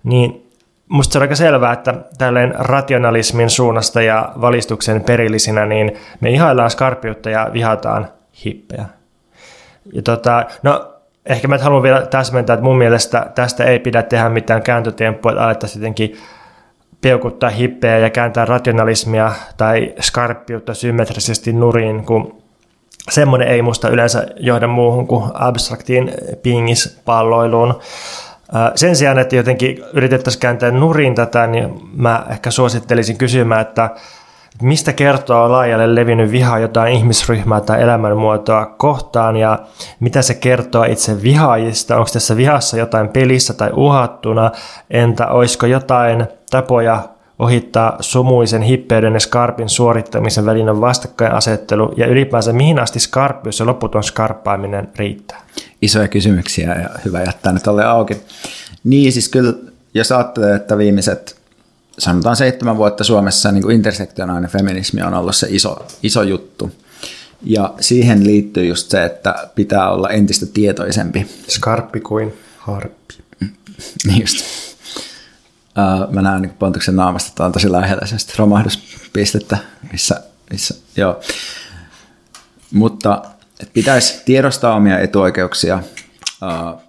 [0.05, 0.44] niin
[0.89, 6.71] musta se on aika selvää, että tälleen rationalismin suunnasta ja valistuksen perillisinä, niin me ihaillaan
[6.71, 8.09] skarpiutta ja vihataan
[8.45, 8.85] hippejä.
[9.93, 10.95] Ja tota, no,
[11.27, 15.45] ehkä mä haluan vielä täsmentää, että mun mielestä tästä ei pidä tehdä mitään kääntötemppua, että
[15.45, 16.17] alettaisiin jotenkin
[17.01, 22.43] peukuttaa hippejä ja kääntää rationalismia tai skarppiutta symmetrisesti nurin, kun
[23.11, 27.81] semmoinen ei musta yleensä johda muuhun kuin abstraktiin pingispalloiluun.
[28.75, 33.91] Sen sijaan, että jotenkin yritettäisiin kääntää nurin tätä, niin mä ehkä suosittelisin kysymään, että
[34.63, 39.59] mistä kertoo laajalle levinnyt viha jotain ihmisryhmää tai elämänmuotoa kohtaan ja
[40.01, 44.51] mitä se kertoo itse vihaajista, onko tässä vihassa jotain pelissä tai uhattuna,
[44.91, 47.03] entä olisiko jotain tapoja
[47.39, 51.95] ohittaa sumuisen hippeyden ja skarpin suorittamisen välinen vastakkainasettelu?
[51.97, 55.44] Ja ylipäänsä mihin asti skarppius ja loputon skarppaaminen riittää?
[55.85, 58.17] Isoja kysymyksiä ja hyvä jättää nyt alle auki.
[58.85, 59.53] Niin siis kyllä,
[59.95, 61.37] jos ajattelee, että viimeiset
[61.99, 66.71] sanotaan seitsemän vuotta Suomessa niin kuin intersektionaalinen feminismi on ollut se iso, iso juttu.
[67.43, 71.27] Ja siihen liittyy just se, että pitää olla entistä tietoisempi.
[71.49, 73.15] Skarppi kuin harppi.
[74.07, 74.45] Niin just.
[76.11, 79.59] Mä näen niin Pontuksen naamasta, että on tosi lähellä sellaista romahduspistettä,
[79.93, 81.21] missä, missä joo.
[82.71, 83.23] Mutta
[83.61, 85.83] et pitäisi tiedostaa omia etuoikeuksia,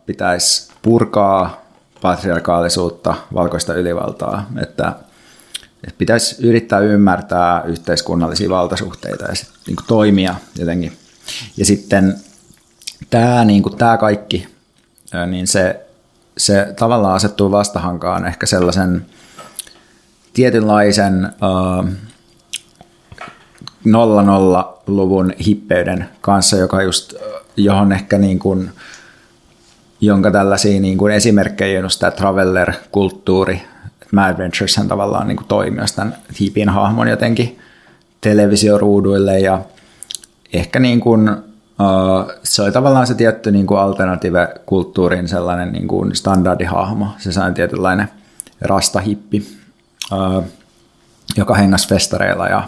[0.05, 1.65] pitäisi purkaa
[2.01, 4.93] patriarkaalisuutta, valkoista ylivaltaa, että,
[5.83, 9.33] että pitäisi yrittää ymmärtää yhteiskunnallisia valtasuhteita ja
[9.67, 10.97] niin kuin toimia jotenkin.
[11.57, 12.15] Ja sitten
[13.09, 14.47] tämä, niin kuin, tämä kaikki,
[15.27, 15.85] niin se,
[16.37, 19.05] se tavallaan asettuu vastahankaan ehkä sellaisen
[20.33, 21.89] tietynlaisen uh,
[23.87, 27.13] 00-luvun hippeyden kanssa, joka just,
[27.57, 28.71] johon ehkä niin kuin,
[30.01, 33.61] jonka tällaisia niin kuin esimerkkejä on tämä traveller-kulttuuri,
[34.11, 37.59] Mad Adventures tavallaan niin kuin toimi jos tämän hiipin hahmon jotenkin
[38.21, 39.61] televisioruuduille ja
[40.53, 41.29] ehkä niin kuin,
[42.43, 48.07] se oli tavallaan se tietty niin kuin alternative-kulttuurin sellainen niin kuin standardihahmo, se sai tietynlainen
[48.61, 49.47] rastahippi,
[51.37, 52.63] joka hengasi festareilla ja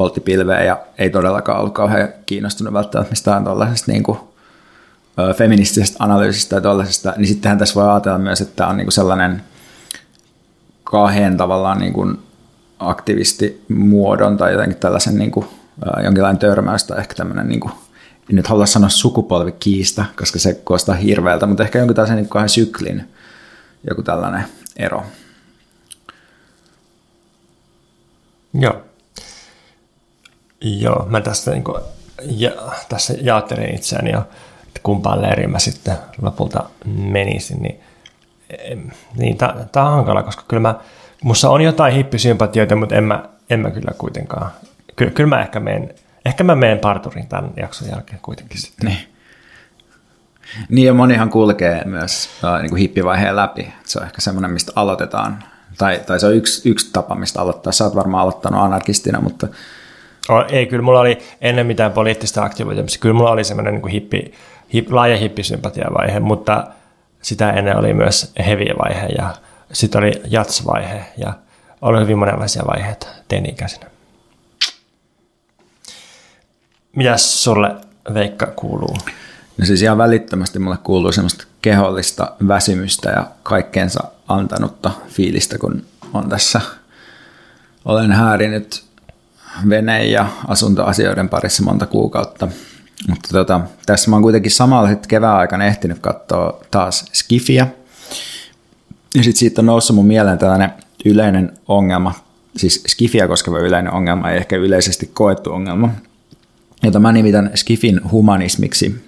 [0.00, 4.18] poltti pilveä ja ei todellakaan ollut kauhean kiinnostunut välttämättä mistään tuollaisesta niin kuin,
[5.36, 9.42] feministisestä analyysistä tai tuollaisesta, niin sittenhän tässä voi ajatella myös, että on niin kuin sellainen
[10.84, 12.18] kahden tavallaan niin kuin
[12.78, 15.46] aktivistimuodon tai jotenkin tällaisen niin kuin,
[16.04, 17.72] jonkinlainen törmäys tai ehkä tämmöinen, niin kuin,
[18.30, 22.48] en nyt halua sanoa sukupolvikiista, koska se kuulostaa hirveältä, mutta ehkä jonkin tällaisen niin kahden
[22.48, 23.08] syklin
[23.88, 24.44] joku tällainen
[24.76, 25.02] ero.
[28.54, 28.89] Joo.
[30.60, 31.82] Joo, mä tästä, niin kuin,
[32.22, 32.50] ja,
[32.88, 34.10] tässä jaottelin itseäni
[34.70, 37.80] että kumpaan leiriin mä sitten lopulta menisin, niin,
[39.16, 39.36] niin
[39.72, 40.74] tämä on hankala, koska kyllä mä,
[41.24, 44.50] musta on jotain hippisympatioita, mutta en mä, en mä kyllä kuitenkaan.
[44.96, 45.94] Ky, kyllä mä ehkä menen,
[46.24, 48.86] ehkä mä menen parturin tämän jakson jälkeen kuitenkin sitten.
[48.86, 48.98] Niin.
[50.68, 53.72] Niin ja monihan kulkee myös äh, niin kuin hippivaiheen läpi.
[53.84, 55.44] Se on ehkä semmoinen, mistä aloitetaan.
[55.78, 57.72] Tai, tai se on yksi, yksi tapa, mistä aloittaa.
[57.72, 59.48] Sä oot varmaan aloittanut anarkistina, mutta
[60.48, 64.32] ei, kyllä mulla oli ennen mitään poliittista aktivoitumista, kyllä mulla oli semmoinen niin hippi,
[64.72, 66.66] hip, laaja hippisympatiavaihe, mutta
[67.22, 69.34] sitä ennen oli myös heavy-vaihe ja
[69.72, 71.32] sitten oli jats-vaihe ja
[71.82, 73.86] oli hyvin monenlaisia vaiheita teini-ikäisenä.
[76.96, 77.76] Mitäs sulle
[78.14, 78.96] Veikka kuuluu?
[79.58, 85.82] No siis ihan välittömästi mulle kuuluu semmoista kehollista väsymystä ja kaikkeensa antanutta fiilistä, kun
[86.14, 86.60] on tässä,
[87.84, 88.84] olen häärinyt
[89.68, 92.48] vene- ja asuntoasioiden parissa monta kuukautta.
[93.08, 97.66] Mutta tota, tässä mä oon kuitenkin samalla kevään aikana ehtinyt katsoa taas Skifiä.
[99.14, 100.70] Ja sitten siitä on noussut mun mieleen tällainen
[101.04, 102.14] yleinen ongelma,
[102.56, 105.90] siis Skifiä koskeva yleinen ongelma, ei ehkä yleisesti koettu ongelma,
[106.82, 109.04] jota mä nimitän Skifin humanismiksi.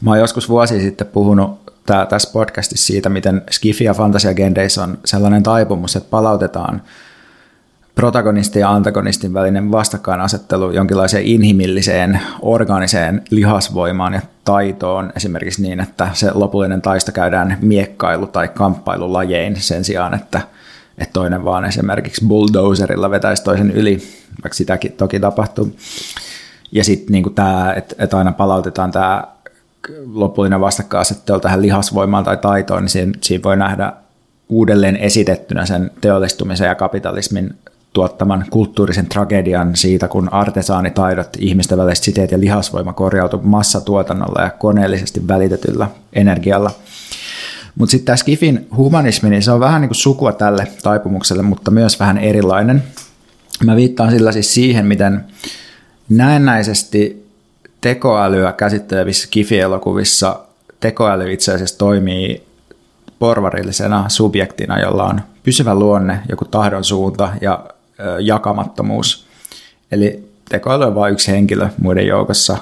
[0.00, 1.72] Mä oon joskus vuosi sitten puhunut
[2.08, 6.82] tässä podcastissa siitä, miten Skifi ja fantasiagendeissä on sellainen taipumus, että palautetaan–
[7.94, 16.30] protagonistin ja antagonistin välinen vastakkainasettelu jonkinlaiseen inhimilliseen, orgaaniseen lihasvoimaan ja taitoon, esimerkiksi niin, että se
[16.34, 20.40] lopullinen taisto käydään miekkailu- tai kamppailulajein sen sijaan, että,
[20.98, 24.02] että toinen vaan esimerkiksi bulldozerilla vetäisi toisen yli,
[24.44, 25.76] vaikka sitäkin toki tapahtuu.
[26.72, 29.24] Ja sitten niin tämä, että, että aina palautetaan tämä
[30.12, 33.92] lopullinen vastakkainasettelu tähän lihasvoimaan tai taitoon, niin siinä, siinä voi nähdä
[34.48, 37.54] uudelleen esitettynä sen teollistumisen ja kapitalismin
[37.92, 45.28] tuottaman kulttuurisen tragedian siitä, kun artesaanitaidot, ihmisten väliset siteet ja lihasvoima korjautu massatuotannolla ja koneellisesti
[45.28, 46.70] välitetyllä energialla.
[47.78, 51.70] Mutta sitten tämä Skifin humanismi, niin se on vähän niin kuin sukua tälle taipumukselle, mutta
[51.70, 52.82] myös vähän erilainen.
[53.64, 55.24] Mä viittaan sillä siis siihen, miten
[56.08, 57.26] näennäisesti
[57.80, 60.38] tekoälyä käsittelevissä Skifi-elokuvissa
[60.80, 62.46] tekoäly itse asiassa toimii
[63.18, 67.64] porvarillisena subjektina, jolla on pysyvä luonne, joku tahdon suunta ja
[68.20, 69.26] jakamattomuus.
[69.92, 72.56] Eli tekoäly on vain yksi henkilö muiden joukossa,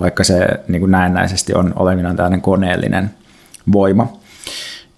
[0.00, 3.10] vaikka se niin kuin näennäisesti on olevinaan tällainen koneellinen
[3.72, 4.12] voima.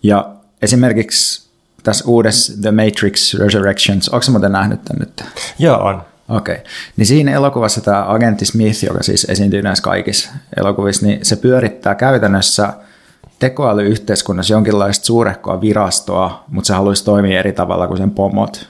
[0.03, 0.31] Ja
[0.62, 1.50] esimerkiksi
[1.83, 5.24] tässä uudessa The Matrix Resurrections, onko se muuten nähnyt tämän nyt?
[5.59, 6.03] Joo, on.
[6.29, 6.55] Okei.
[6.55, 6.66] Okay.
[6.96, 11.94] Niin siinä elokuvassa tämä agentti Smith, joka siis esiintyy näissä kaikissa elokuvissa, niin se pyörittää
[11.94, 12.72] käytännössä
[13.38, 18.68] tekoälyyhteiskunnassa jonkinlaista suurehkoa virastoa, mutta se haluaisi toimia eri tavalla kuin sen pomot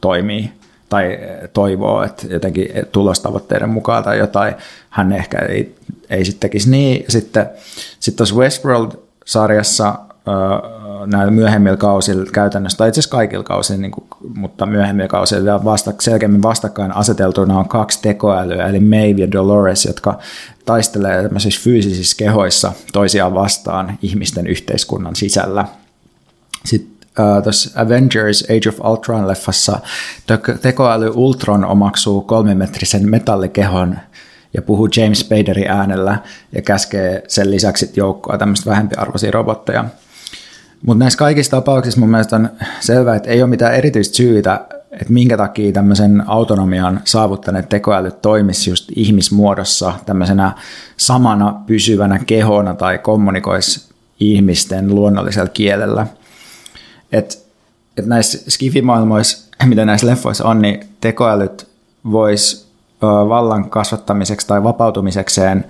[0.00, 0.52] toimii
[0.88, 1.18] tai
[1.52, 4.54] toivoo, että jotenkin tulostavoitteiden mukaan tai jotain,
[4.90, 5.74] hän ehkä ei,
[6.10, 7.04] ei sitten tekisi niin.
[7.08, 7.46] Sitten
[8.00, 9.94] sitten tuossa Westworld-sarjassa
[11.06, 15.92] näillä myöhemmillä kausilla käytännössä, tai itse asiassa kaikilla kausilla, niin kuin, mutta myöhemmillä kausilla vasta,
[16.00, 20.18] selkeämmin vastakkain aseteltuna on kaksi tekoälyä, eli Maeve ja Dolores, jotka
[20.64, 25.64] taistelee tämmöisissä fyysisissä kehoissa toisiaan vastaan ihmisten yhteiskunnan sisällä.
[26.64, 26.89] Sitten
[27.20, 29.78] äh, tuossa Avengers Age of Ultron-leffassa
[30.62, 33.98] tekoäly Ultron omaksuu kolmimetrisen metallikehon
[34.54, 36.18] ja puhuu James Spaderin äänellä
[36.52, 39.84] ja käskee sen lisäksi joukkoa tämmöistä vähempiarvoisia robotteja.
[40.86, 45.12] Mutta näissä kaikissa tapauksissa mun mielestä on selvää, että ei ole mitään erityistä syytä, että
[45.12, 50.52] minkä takia tämmöisen autonomian saavuttaneet tekoälyt toimisi just ihmismuodossa tämmöisenä
[50.96, 56.06] samana pysyvänä kehona tai kommunikoisi ihmisten luonnollisella kielellä.
[57.12, 57.34] Että
[57.96, 61.68] et näissä skifimaailmoissa, mitä näissä leffoissa on, niin tekoälyt
[62.12, 62.70] vois
[63.02, 65.64] vallan kasvattamiseksi tai vapautumisekseen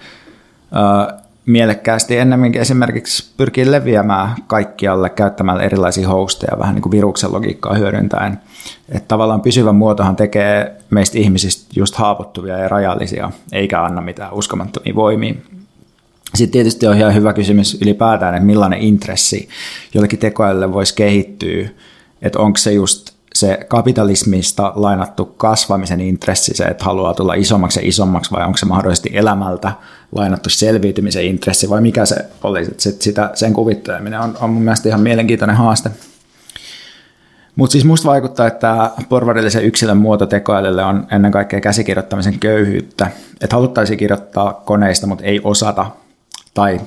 [1.46, 8.40] mielekkäästi ennemminkin esimerkiksi pyrkii leviämään kaikkialle käyttämällä erilaisia hosteja vähän niin kuin viruksen logiikkaa hyödyntäen.
[8.88, 14.94] Että tavallaan pysyvä muotohan tekee meistä ihmisistä just haavoittuvia ja rajallisia, eikä anna mitään uskomattomia
[14.94, 15.34] voimia.
[16.34, 19.48] Sitten tietysti on ihan hyvä kysymys ylipäätään, että millainen intressi
[19.94, 21.68] jollekin tekoälylle voisi kehittyä,
[22.22, 27.88] että onko se just se kapitalismista lainattu kasvamisen intressi, se, että haluaa tulla isommaksi ja
[27.88, 29.72] isommaksi, vai onko se mahdollisesti elämältä
[30.12, 32.70] lainattu selviytymisen intressi, vai mikä se olisi.
[32.70, 35.90] Että sitä, sen kuvitteleminen on, on mun mielestä ihan mielenkiintoinen haaste.
[37.56, 43.10] Mutta siis musta vaikuttaa, että porvarillisen yksilön muoto tekoälylle on ennen kaikkea käsikirjoittamisen köyhyyttä.
[43.40, 45.86] Että haluttaisiin kirjoittaa koneista, mutta ei osata.
[46.54, 46.80] Tai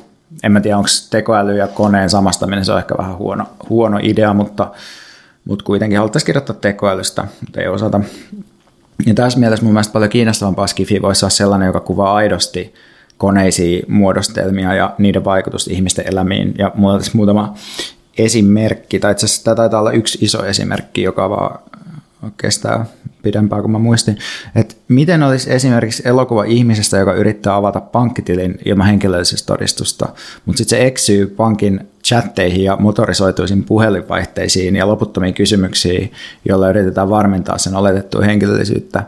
[0.44, 4.34] en mä tiedä, onko tekoäly ja koneen samastaminen, se on ehkä vähän huono, huono idea,
[4.34, 4.72] mutta
[5.46, 8.02] mutta kuitenkin haluttaisiin kirjoittaa tekoälystä, mutta ei osata.
[9.06, 12.74] Ja tässä mielessä mun mielestä paljon kiinnostavampaa skifi voisi olla sellainen, joka kuvaa aidosti
[13.18, 16.56] koneisia muodostelmia ja niiden vaikutusta ihmisten elämiin.
[16.58, 17.54] Ja mulla olisi muutama
[18.18, 21.60] esimerkki, tai itse asiassa tämä taitaa olla yksi iso esimerkki, joka vaan
[22.38, 22.86] kestää
[23.24, 24.18] pidempään kuin mä muistin,
[24.56, 30.10] että miten olisi esimerkiksi elokuva ihmisestä, joka yrittää avata pankkitilin ilman henkilöllisestä todistusta,
[30.46, 36.12] mutta sitten se eksyy pankin chatteihin ja motorisoituisiin puhelinvaihteisiin ja loputtomiin kysymyksiin,
[36.50, 39.04] joilla yritetään varmentaa sen oletettua henkilöllisyyttä.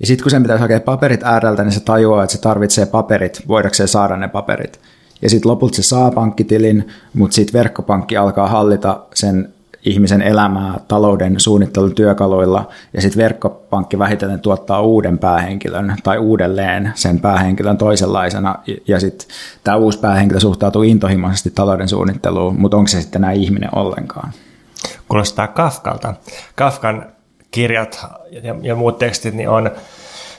[0.00, 3.42] Ja sitten kun sen pitäisi hakea paperit ääreltä, niin se tajuaa, että se tarvitsee paperit
[3.48, 4.80] voidakseen saada ne paperit.
[5.22, 9.48] Ja sitten lopulta se saa pankkitilin, mutta sitten verkkopankki alkaa hallita sen
[9.84, 17.20] ihmisen elämää talouden suunnittelun työkaluilla ja sitten verkkopankki vähitellen tuottaa uuden päähenkilön tai uudelleen sen
[17.20, 18.54] päähenkilön toisenlaisena
[18.88, 19.28] ja sitten
[19.64, 24.32] tämä uusi päähenkilö suhtautuu intohimoisesti talouden suunnitteluun, mutta onko se sitten enää ihminen ollenkaan?
[25.08, 26.14] Kuulostaa Kafkalta.
[26.54, 27.06] Kafkan
[27.50, 28.06] kirjat
[28.42, 29.70] ja, ja muut tekstit niin on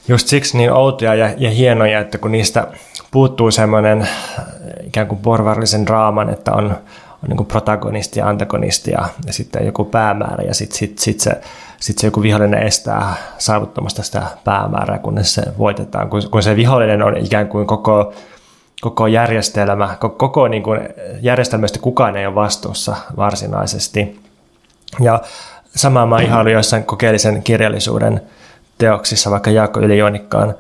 [0.08, 2.68] just siksi niin outoja ja, ja hienoja, että kun niistä
[3.12, 4.08] puuttuu semmoinen
[4.88, 6.76] ikään kuin porvarillisen draaman, että on
[7.24, 11.42] on niin protagonisti ja antagonisti ja, ja sitten joku päämäärä ja sitten sit, sit se,
[11.80, 17.04] sit se joku vihollinen estää saavuttamasta sitä päämäärää, kunnes se voitetaan, kun, kun se vihollinen
[17.04, 18.14] on ikään kuin koko,
[18.82, 20.80] koko järjestelmä, koko, koko niin kuin
[21.22, 24.20] järjestelmästä kukaan ei ole vastuussa varsinaisesti.
[25.00, 25.22] Ja
[25.76, 28.22] samaa mä ihailu joissain kokeellisen kirjallisuuden
[28.78, 30.56] teoksissa, vaikka Jaakko Ylijonikkaan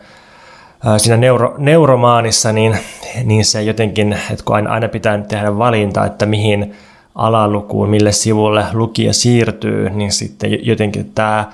[0.97, 2.77] siinä neuro, neuromaanissa, niin,
[3.23, 6.75] niin se jotenkin, että kun aina, aina pitää tehdä valinta, että mihin
[7.15, 11.45] alalukuun, mille sivulle lukija siirtyy, niin sitten jotenkin tämä,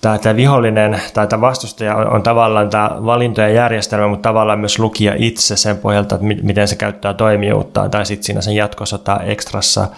[0.00, 4.78] tämä, tämä vihollinen tai tämä vastustaja on, on tavallaan tämä valintojen järjestelmä, mutta tavallaan myös
[4.78, 9.88] lukija itse sen pohjalta, että miten se käyttää toimijuuttaan tai sitten siinä sen jatkosota ekstrassa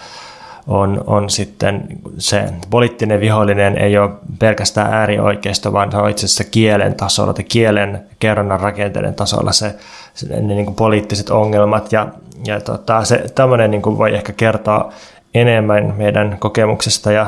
[0.66, 1.86] on, on sitten
[2.18, 7.44] se poliittinen vihollinen ei ole pelkästään äärioikeisto, vaan se on itse asiassa kielen tasolla tai
[7.44, 9.74] kielen kerronnan rakenteiden tasolla se,
[10.14, 12.08] se ne niin kuin poliittiset ongelmat ja,
[12.46, 14.92] ja tota, se, tämmöinen niin kuin voi ehkä kertoa
[15.34, 17.26] enemmän meidän kokemuksesta ja,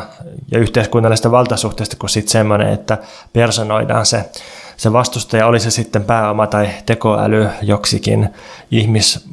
[0.51, 2.99] ja yhteiskunnallisesta valtasuhteesta kuin sitten semmoinen, että
[3.33, 4.25] personoidaan se,
[4.77, 8.29] se vastustaja, oli se sitten pääoma tai tekoäly joksikin
[8.71, 9.29] ihmis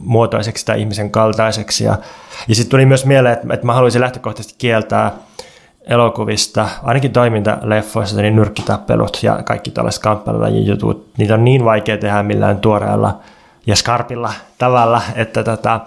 [0.00, 1.84] muotoiseksi tai ihmisen kaltaiseksi.
[1.84, 1.98] Ja,
[2.48, 5.12] ja sitten tuli myös mieleen, että, että mä haluaisin lähtökohtaisesti kieltää
[5.86, 12.22] elokuvista, ainakin toimintaleffoissa, niin nyrkkitappelut ja kaikki tällaiset kamppailulajin jutut, niitä on niin vaikea tehdä
[12.22, 13.20] millään tuoreella
[13.66, 15.80] ja skarpilla tavalla, että, tota,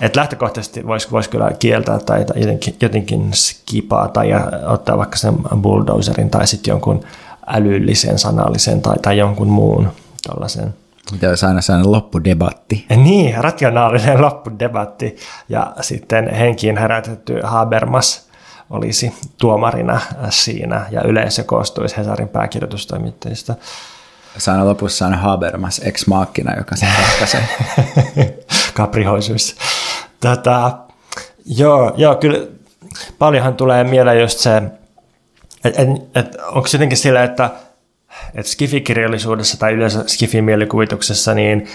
[0.00, 4.28] että lähtökohtaisesti voisi vois kyllä kieltää tai jotenkin, jotenkin skipaa tai
[4.66, 7.04] ottaa vaikka sen bulldozerin tai sitten jonkun
[7.46, 9.88] älyllisen, sanallisen tai, tai jonkun muun
[10.26, 10.74] tällaisen
[11.12, 12.86] mitä olisi aina sellainen loppudebatti.
[12.96, 15.16] Niin, rationaalinen loppudebatti.
[15.48, 18.26] Ja sitten henkiin herätetty Habermas
[18.70, 23.54] olisi tuomarina siinä, ja yleisö koostuisi Hesarin pääkirjoitustoimittajista.
[24.38, 27.48] Saana lopussa on Habermas ex machina, joka sen ratkaisee.
[28.74, 29.56] Kaprihoisuus.
[30.20, 30.72] Tätä,
[31.46, 32.38] Joo, joo, kyllä
[33.18, 34.62] paljonhan tulee mieleen just se,
[35.64, 37.50] että et, et, onko se jotenkin sillä, että
[38.34, 41.66] et skifikirjallisuudessa tai yleensä skifimielikuvituksessa niin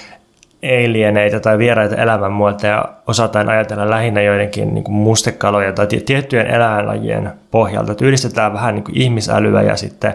[0.64, 7.92] alieneita tai vieraita elämänmuotoja osataan ajatella lähinnä joidenkin niin kuin mustekalojen tai tiettyjen eläinlajien pohjalta.
[7.92, 10.14] Että yhdistetään vähän niin kuin ihmisälyä ja sitten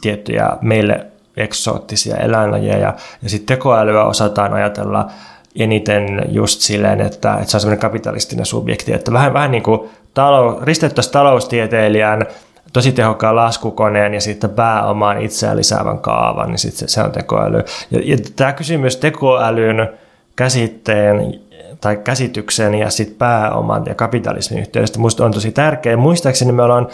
[0.00, 1.06] tiettyjä meille
[1.36, 5.10] eksoottisia eläinlajeja ja, ja sitten tekoälyä osataan ajatella
[5.56, 9.90] eniten just silleen, että, että se on semmoinen kapitalistinen subjekti, että vähän, vähän niin kuin
[10.14, 12.26] talou, ristettäisiin taloustieteilijän
[12.72, 17.64] tosi tehokkaan laskukoneen ja sitten pääomaan itseään lisäävän kaavan, niin sitten se, se on tekoäly.
[17.90, 19.88] Ja, ja tämä kysymys tekoälyn
[20.36, 21.40] käsitteen
[21.80, 25.96] tai käsityksen ja sitten pääoman ja kapitalismin yhteydestä minusta on tosi tärkeä.
[25.96, 26.88] Muistaakseni me ollaan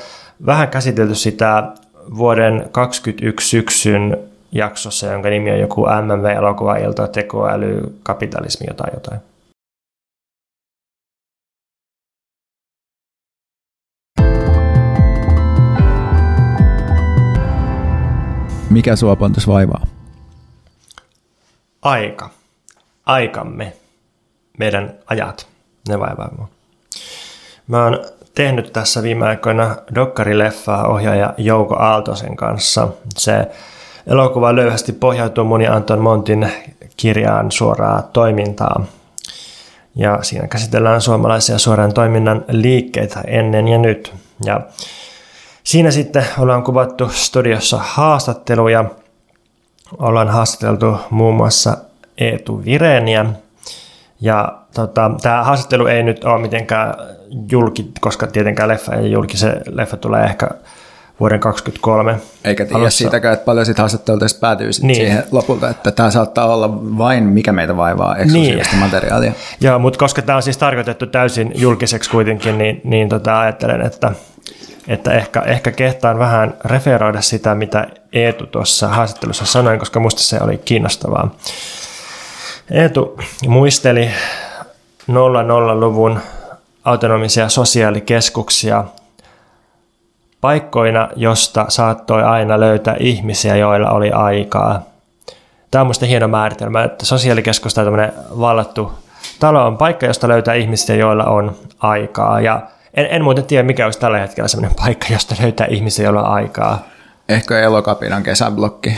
[0.47, 1.73] vähän käsitelty sitä
[2.17, 4.17] vuoden 2021 syksyn
[4.53, 9.21] jaksossa, jonka nimi on joku MMV-elokuva, ilta, tekoäly, kapitalismi, jotain jotain.
[18.71, 19.87] Mikä sua Pontus vaivaa?
[21.83, 22.31] Aika.
[23.07, 23.73] Aikamme.
[24.59, 25.47] Meidän ajat.
[25.89, 26.49] Ne vaivaa mua.
[27.67, 28.05] Mä oon
[28.35, 32.89] tehnyt tässä viime aikoina dokkarileffaa ohjaaja Jouko Aaltosen kanssa.
[33.17, 33.47] Se
[34.07, 36.53] elokuva löyhästi pohjautuu ja Anton Montin
[36.97, 38.85] kirjaan suoraa toimintaa.
[39.97, 44.15] Ja siinä käsitellään suomalaisia suoran toiminnan liikkeitä ennen ja nyt.
[44.45, 44.61] Ja
[45.65, 48.85] Siinä sitten ollaan kuvattu studiossa haastatteluja.
[49.99, 51.77] Ollaan haastateltu muun muassa
[52.19, 53.27] Eetu Vireniä.
[54.21, 56.95] Ja tota, tämä haastattelu ei nyt ole mitenkään
[57.53, 59.37] julki, koska tietenkään leffa ei julki.
[59.37, 60.49] Se leffa tulee ehkä
[61.21, 62.99] vuoden 2023 Eikä tiedä alussa.
[62.99, 64.97] siitäkään, että paljon siitä haastattelua päätyy sit niin.
[64.97, 68.85] siihen lopulta, että tämä saattaa olla vain mikä meitä vaivaa eksklusiivista niin.
[68.85, 69.33] materiaalia.
[69.61, 74.13] Joo, mutta koska tämä on siis tarkoitettu täysin julkiseksi kuitenkin, niin, niin tota, ajattelen, että
[74.89, 80.39] että ehkä, ehkä kehtaan vähän referoida sitä, mitä Eetu tuossa haastattelussa sanoi, koska musta se
[80.41, 81.35] oli kiinnostavaa.
[82.71, 84.11] Eetu muisteli
[85.11, 86.21] 00-luvun
[86.85, 88.85] autonomisia sosiaalikeskuksia
[90.41, 94.83] paikkoina, josta saattoi aina löytää ihmisiä, joilla oli aikaa.
[95.71, 97.85] Tämä on minusta hieno määritelmä, että sosiaalikeskus tai
[98.41, 98.93] vallattu
[99.41, 102.41] talo on paikka, josta löytää ihmisiä, joilla on aikaa.
[102.41, 102.61] Ja
[102.95, 106.33] en, en muuten tiedä, mikä olisi tällä hetkellä sellainen paikka, josta löytää ihmisiä, joilla on
[106.33, 106.87] aikaa.
[107.29, 108.97] Ehkä Elokapinan kesäblokki.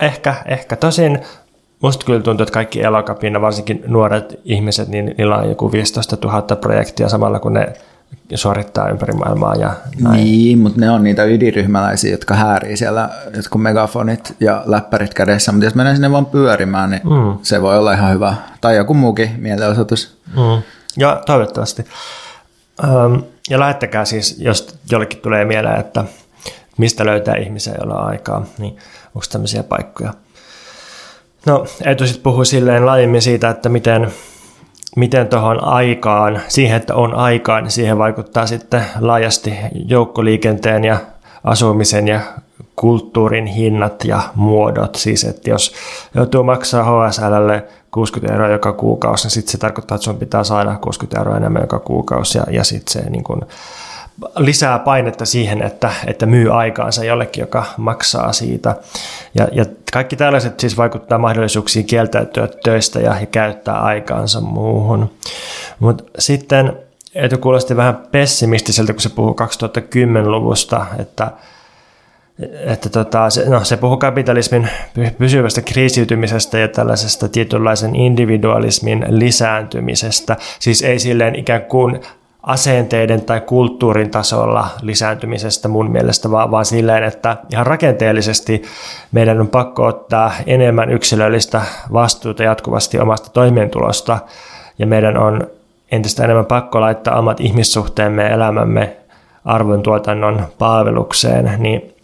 [0.00, 0.76] Ehkä, ehkä.
[0.76, 1.18] Tosin
[1.82, 6.42] musta kyllä tuntuu, että kaikki Elokapina, varsinkin nuoret ihmiset, niin niillä on joku 15 000
[6.42, 7.74] projektia samalla, kun ne
[8.34, 9.54] suorittaa ympäri maailmaa.
[9.54, 10.24] Ja näin.
[10.24, 15.66] Niin, mutta ne on niitä ydinryhmäläisiä, jotka häärii siellä jotkut megafonit ja läppärit kädessä, mutta
[15.66, 17.38] jos menee sinne vaan pyörimään, niin mm.
[17.42, 18.34] se voi olla ihan hyvä.
[18.60, 20.18] Tai joku muukin mielenosoitus.
[20.26, 20.62] Mm.
[20.96, 21.84] Ja toivottavasti.
[22.84, 26.04] Um, ja lähettäkää siis, jos jollekin tulee mieleen, että
[26.78, 28.76] mistä löytää ihmisiä, joilla on aikaa, niin
[29.06, 30.14] onko tämmöisiä paikkoja.
[31.46, 34.12] No, Eetu sitten puhui silleen laajemmin siitä, että miten,
[34.96, 39.54] miten tuohon aikaan, siihen, että on aikaa, niin siihen vaikuttaa sitten laajasti
[39.86, 40.98] joukkoliikenteen ja
[41.44, 42.20] asumisen ja
[42.78, 44.94] kulttuurin hinnat ja muodot.
[44.94, 45.74] Siis, että jos
[46.14, 50.76] joutuu maksaa HSLlle 60 euroa joka kuukausi, niin sitten se tarkoittaa, että sun pitää saada
[50.76, 53.46] 60 euroa enemmän joka kuukausi ja, ja sitten se niin kun
[54.36, 58.76] lisää painetta siihen, että, että myy aikaansa jollekin, joka maksaa siitä.
[59.34, 65.10] Ja, ja kaikki tällaiset siis vaikuttaa mahdollisuuksiin kieltäytyä töistä ja, ja käyttää aikaansa muuhun.
[65.78, 66.72] Mutta sitten
[67.14, 71.30] Eetu kuulosti vähän pessimistiseltä, kun se puhuu 2010-luvusta, että
[72.64, 74.68] että tota, se, no, se puhuu kapitalismin
[75.18, 80.36] pysyvästä kriisiytymisestä ja tällaisesta tietynlaisen individualismin lisääntymisestä.
[80.58, 82.00] Siis ei silleen ikään kuin
[82.42, 88.62] asenteiden tai kulttuurin tasolla lisääntymisestä mun mielestä, vaan, vaan silleen, että ihan rakenteellisesti
[89.12, 91.62] meidän on pakko ottaa enemmän yksilöllistä
[91.92, 94.18] vastuuta jatkuvasti omasta toimeentulosta
[94.78, 95.46] ja meidän on
[95.92, 98.96] entistä enemmän pakko laittaa omat ihmissuhteemme ja elämämme
[99.44, 101.97] arvontuotannon palvelukseen, niin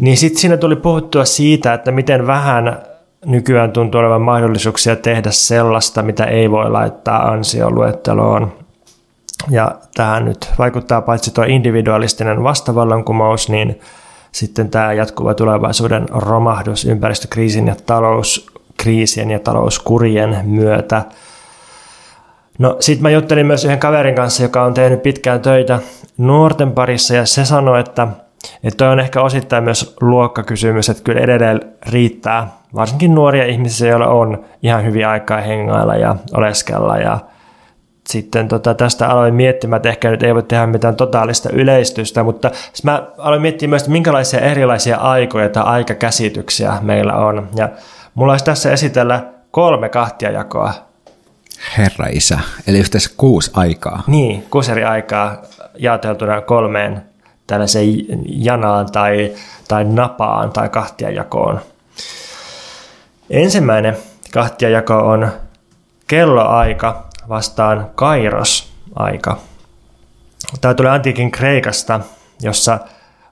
[0.00, 2.82] niin sitten siinä tuli puhuttua siitä, että miten vähän
[3.24, 8.52] nykyään tuntuu olevan mahdollisuuksia tehdä sellaista, mitä ei voi laittaa ansioluetteloon.
[9.50, 13.80] Ja tähän nyt vaikuttaa paitsi tuo individualistinen vastavallankumous, niin
[14.32, 21.02] sitten tämä jatkuva tulevaisuuden romahdus ympäristökriisin ja talouskriisien ja talouskurien myötä.
[22.58, 25.78] No sitten mä juttelin myös yhden kaverin kanssa, joka on tehnyt pitkään töitä
[26.18, 28.08] nuorten parissa ja se sanoi, että–
[28.64, 34.06] että toi on ehkä osittain myös luokkakysymys, että kyllä edelleen riittää varsinkin nuoria ihmisiä, joilla
[34.06, 37.18] on ihan hyviä aikaa hengailla ja oleskella ja
[38.08, 42.50] sitten tota, tästä aloin miettimään, että ehkä nyt ei voi tehdä mitään totaalista yleistystä, mutta
[42.84, 47.48] mä aloin miettiä myös, että minkälaisia erilaisia aikoja tai aikakäsityksiä meillä on.
[47.54, 47.68] Ja
[48.14, 50.72] mulla olisi tässä esitellä kolme kahtiajakoa.
[51.78, 54.02] Herra isä, eli yhteensä kuusi aikaa.
[54.06, 55.42] Niin, kuusi eri aikaa
[55.78, 57.02] jaoteltuna kolmeen
[57.46, 57.88] tällaiseen
[58.26, 59.32] janaan tai,
[59.68, 61.60] tai napaan tai kahtiajakoon.
[63.30, 63.96] Ensimmäinen
[64.32, 65.32] kahtiajako on
[66.06, 69.38] kelloaika vastaan kairosaika.
[70.60, 72.00] Tämä tulee antiikin Kreikasta,
[72.42, 72.78] jossa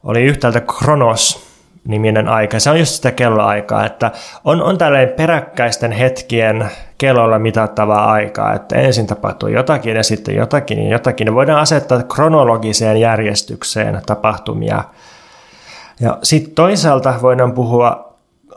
[0.04, 1.50] oli yhtäältä kronos
[1.84, 2.60] niminen aika.
[2.60, 4.10] Se on just sitä kelloaikaa, että
[4.44, 6.70] on, on tällainen peräkkäisten hetkien
[7.00, 11.24] kellolla mitattavaa aikaa, että ensin tapahtuu jotakin ja sitten jotakin ja jotakin.
[11.24, 14.84] Ne voidaan asettaa kronologiseen järjestykseen tapahtumia.
[16.00, 18.09] Ja sitten toisaalta voidaan puhua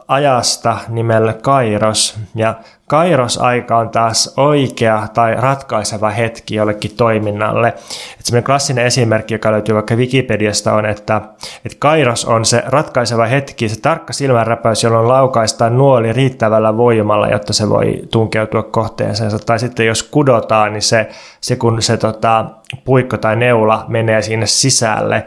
[0.08, 2.56] ajasta nimellä Kairos, ja
[2.88, 7.68] Kairos-aika on taas oikea tai ratkaiseva hetki jollekin toiminnalle.
[7.68, 11.22] Et sellainen klassinen esimerkki, joka löytyy vaikka Wikipediasta, on, että,
[11.66, 17.54] että Kairos on se ratkaiseva hetki, se tarkka silmänräpäys, jolloin laukaistaan nuoli riittävällä voimalla, jotta
[17.54, 19.40] se voi tunkeutua kohteeseensa.
[19.40, 21.10] Tai sitten jos kudotaan, niin se,
[21.42, 22.46] se kun se tota,
[22.86, 25.26] puikko tai neula menee sinne sisälle,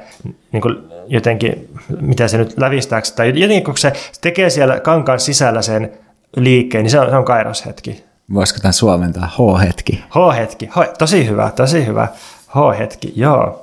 [0.52, 1.68] niin kuin jotenkin,
[2.00, 5.92] mitä se nyt lävistääkö, tai jotenkin kun se tekee siellä kankaan sisällä sen
[6.36, 8.04] liikkeen, niin se on, se on kairoshetki.
[8.34, 9.26] Voisiko tämän suomentaa?
[9.26, 10.04] H-hetki.
[10.10, 12.08] H-hetki, H, tosi hyvä, tosi hyvä.
[12.48, 13.62] H-hetki, joo.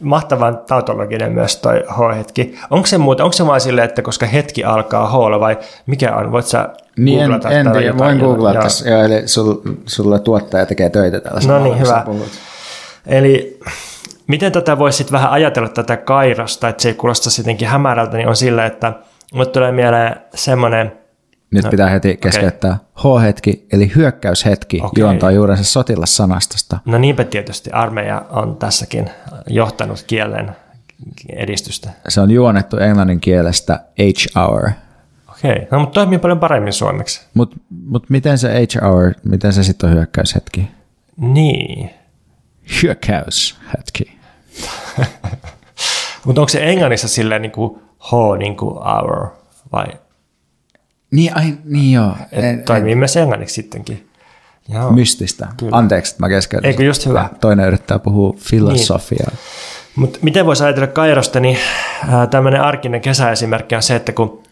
[0.00, 2.54] Mahtavan tautologinen myös toi H-hetki.
[2.70, 6.32] Onko se muuta, onko se vaan silleen, että koska hetki alkaa h vai mikä on?
[6.32, 9.54] Voit sä niin en, en tiedä, voin googlata tässä, joo, eli sul,
[9.86, 11.50] sulla tuottaja tekee töitä tällaisen.
[11.50, 12.04] No niin, hyvä.
[13.06, 13.60] Eli
[14.26, 18.28] miten tätä voisi sitten vähän ajatella tätä kairasta, että se ei kuulosta jotenkin hämärältä, niin
[18.28, 18.92] on sillä, että
[19.32, 20.92] mulle tulee mieleen semmoinen,
[21.50, 22.78] nyt no, pitää heti keskeyttää.
[22.96, 23.20] Okay.
[23.20, 24.90] H-hetki, eli hyökkäyshetki, okay.
[24.96, 26.78] juontaa juurensa sotilassanastosta.
[26.84, 27.70] No niinpä tietysti.
[27.70, 29.10] Armeija on tässäkin
[29.46, 30.56] johtanut kielen
[31.36, 31.90] edistystä.
[32.08, 34.70] Se on juonettu englannin kielestä H-hour.
[35.30, 35.66] Okei, okay.
[35.70, 37.20] no mutta toimii paljon paremmin suomeksi.
[37.34, 40.68] Mutta mut miten se H-hour, miten se sitten on hyökkäyshetki?
[41.16, 41.90] Niin.
[42.82, 44.18] Hyökkäyshetki.
[46.24, 49.28] mutta onko se englannissa silleen niin kuin H niin kuin hour
[49.72, 49.86] vai
[51.10, 52.16] niin, ai, niin joo.
[52.32, 54.08] En, toimii en, myös englanniksi sittenkin.
[54.68, 54.92] Joo.
[54.92, 55.48] Mystistä.
[55.56, 55.76] Kyllä.
[55.76, 56.70] Anteeksi, että mä keskeytän.
[56.70, 57.28] Eikö just hyvä?
[57.40, 59.30] Toinen yrittää puhua filosofiaa.
[59.30, 59.38] Niin.
[59.96, 61.58] Mutta miten voisi ajatella Kairosta, niin
[62.30, 64.42] tämmöinen arkinen kesäesimerkki on se, että kun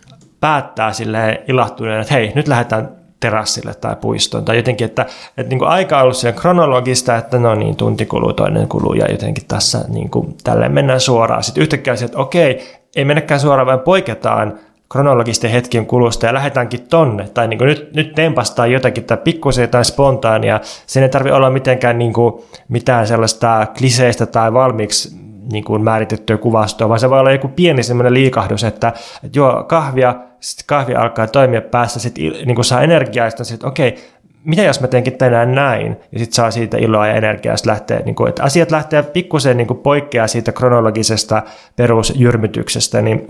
[0.41, 5.07] päättää sille ilahtuneen, että hei, nyt lähdetään terassille tai puistoon, tai jotenkin, että,
[5.37, 8.95] että niin kuin aika on ollut siellä kronologista, että no niin, tunti kuluu, toinen kuluu,
[8.95, 11.43] ja jotenkin tässä niin kuin, tälleen mennään suoraan.
[11.43, 12.63] Sitten yhtäkkiä että okei,
[12.97, 14.59] ei mennäkään suoraan, vaan poiketaan
[14.93, 19.69] kronologisten hetkien kulusta ja lähdetäänkin tonne, tai niin kuin nyt, nyt tempastaa jotakin tai pikkusen
[19.69, 25.23] tai spontaania, sen ei tarvitse olla mitenkään niin kuin, mitään sellaista kliseistä tai valmiiksi
[25.53, 28.93] niin kuin määritettyä kuvastoa, vaan se voi olla joku pieni semmoinen liikahdus, että,
[29.25, 33.67] että joo, kahvia, sitten kahvi alkaa toimia päässä, sitten niin kuin saa energiaa, sitten että
[33.67, 33.99] okei,
[34.45, 38.03] mitä jos mä teenkin tänään näin, ja sitten saa siitä iloa ja energiaa, sitten lähtee,
[38.05, 41.43] niin kuin, että asiat lähtee pikkusen niin poikkeaa siitä kronologisesta
[41.77, 43.27] perusjyrmytyksestä, niin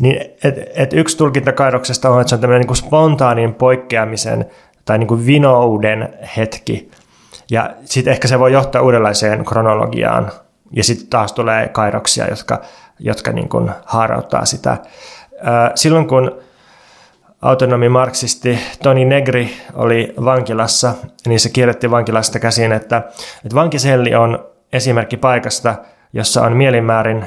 [0.00, 4.46] niin et, et yksi tulkinta kairoksesta on, että se on tämmöinen niin spontaanin poikkeamisen
[4.84, 6.90] tai niin kuin vinouden hetki.
[7.50, 10.32] Ja sitten ehkä se voi johtaa uudenlaiseen kronologiaan.
[10.72, 12.60] Ja sitten taas tulee kairoksia, jotka,
[12.98, 14.76] jotka niin kuin haarauttaa sitä.
[15.74, 16.40] Silloin kun
[17.42, 20.94] autonomi marksisti Toni Negri oli vankilassa,
[21.26, 22.96] niin se kirjoitti vankilasta käsin, että,
[23.44, 25.74] että vankiselli on esimerkki paikasta,
[26.12, 27.24] jossa on mielimäärin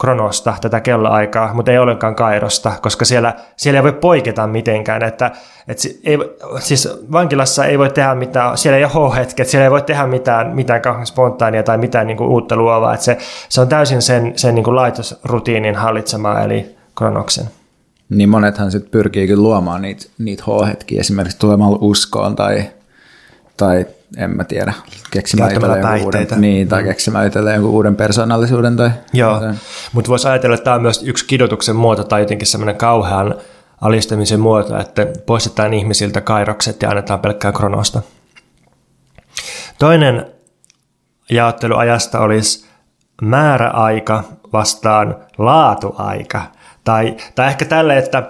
[0.00, 5.02] kronosta, tätä kelloaikaa, mutta ei ollenkaan kairosta, koska siellä, siellä ei voi poiketa mitenkään.
[5.02, 5.30] Että,
[5.68, 6.18] että ei,
[6.58, 10.54] siis vankilassa ei voi tehdä mitään, siellä ei ole hetket siellä ei voi tehdä mitään,
[10.54, 12.94] mitään spontaania tai mitään niin kuin uutta luovaa.
[12.94, 17.44] Että se, se on täysin sen, sen niin kuin laitosrutiinin hallitsemaa, eli kronoksen.
[18.08, 22.64] Niin monethan sitten pyrkiikin luomaan niitä, niitä H-hetkiä esimerkiksi tulemalla uskoon tai,
[23.56, 23.86] tai
[24.16, 24.72] en mä tiedä,
[25.10, 26.88] keksimään itselleen uuden, niin, tai mm.
[26.88, 28.76] keksimään itselleen jonkun uuden persoonallisuuden.
[28.76, 29.40] Tai Joo,
[29.92, 33.34] mutta voisi ajatella, että tämä on myös yksi kidotuksen muoto tai jotenkin semmoinen kauhean
[33.80, 38.02] alistamisen muoto, että poistetaan ihmisiltä kairokset ja annetaan pelkkää kronosta.
[39.78, 40.26] Toinen
[41.30, 42.66] jaotteluajasta olisi
[43.22, 46.42] määräaika vastaan laatuaika.
[46.84, 48.22] Tai, tai ehkä tälle, että,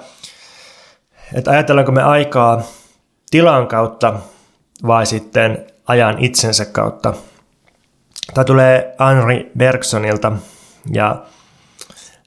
[1.34, 2.62] että ajatellaanko me aikaa
[3.30, 4.14] tilan kautta
[4.86, 7.14] vai sitten ajan itsensä kautta.
[8.34, 10.32] Tämä tulee Henri Bergsonilta
[10.92, 11.22] ja,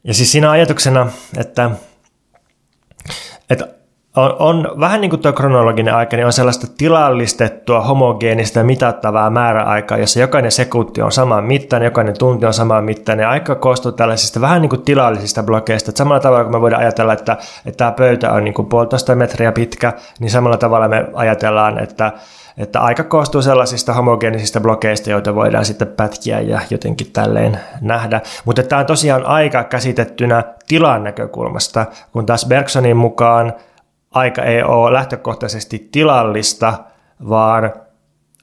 [0.04, 1.72] ja siis siinä ajatuksena, että,
[3.50, 3.68] että
[4.16, 9.98] on, on vähän niin kuin tuo kronologinen aika, niin on sellaista tilallistettua, homogeenista mitattavaa määräaikaa,
[9.98, 13.28] jossa jokainen sekunti on saman mittainen, jokainen tunti on saman mittainen.
[13.28, 15.92] Aika koostuu tällaisista vähän niin kuin tilallisista blokeista.
[15.92, 19.16] Että samalla tavalla kuin me voidaan ajatella, että, että tämä pöytä on niin kuin puolitoista
[19.16, 22.12] metriä pitkä, niin samalla tavalla me ajatellaan, että,
[22.58, 28.22] että aika koostuu sellaisista homogeenisista blokeista, joita voidaan sitten pätkiä ja jotenkin tälleen nähdä.
[28.46, 33.54] Mutta tämä on tosiaan aika käsitettynä tilan näkökulmasta, kun taas Bergsonin mukaan–
[34.14, 36.74] aika ei ole lähtökohtaisesti tilallista,
[37.30, 37.74] vaan,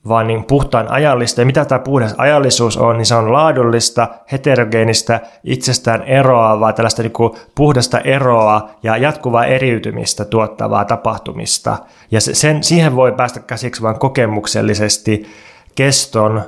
[0.08, 1.40] vaan niin puhtaan ajallista.
[1.40, 7.12] Ja mitä tämä puhdas ajallisuus on, niin se on laadullista, heterogeenistä, itsestään eroavaa, tällaista niin
[7.12, 11.76] kuin puhdasta eroa ja jatkuvaa eriytymistä tuottavaa tapahtumista.
[12.10, 15.26] Ja sen, siihen voi päästä käsiksi vain kokemuksellisesti
[15.74, 16.42] keston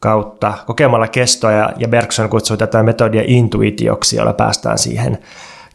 [0.00, 5.18] kautta, kokemalla kestoa, ja, ja Bergson kutsuu tätä metodia intuitioksi, jolla päästään siihen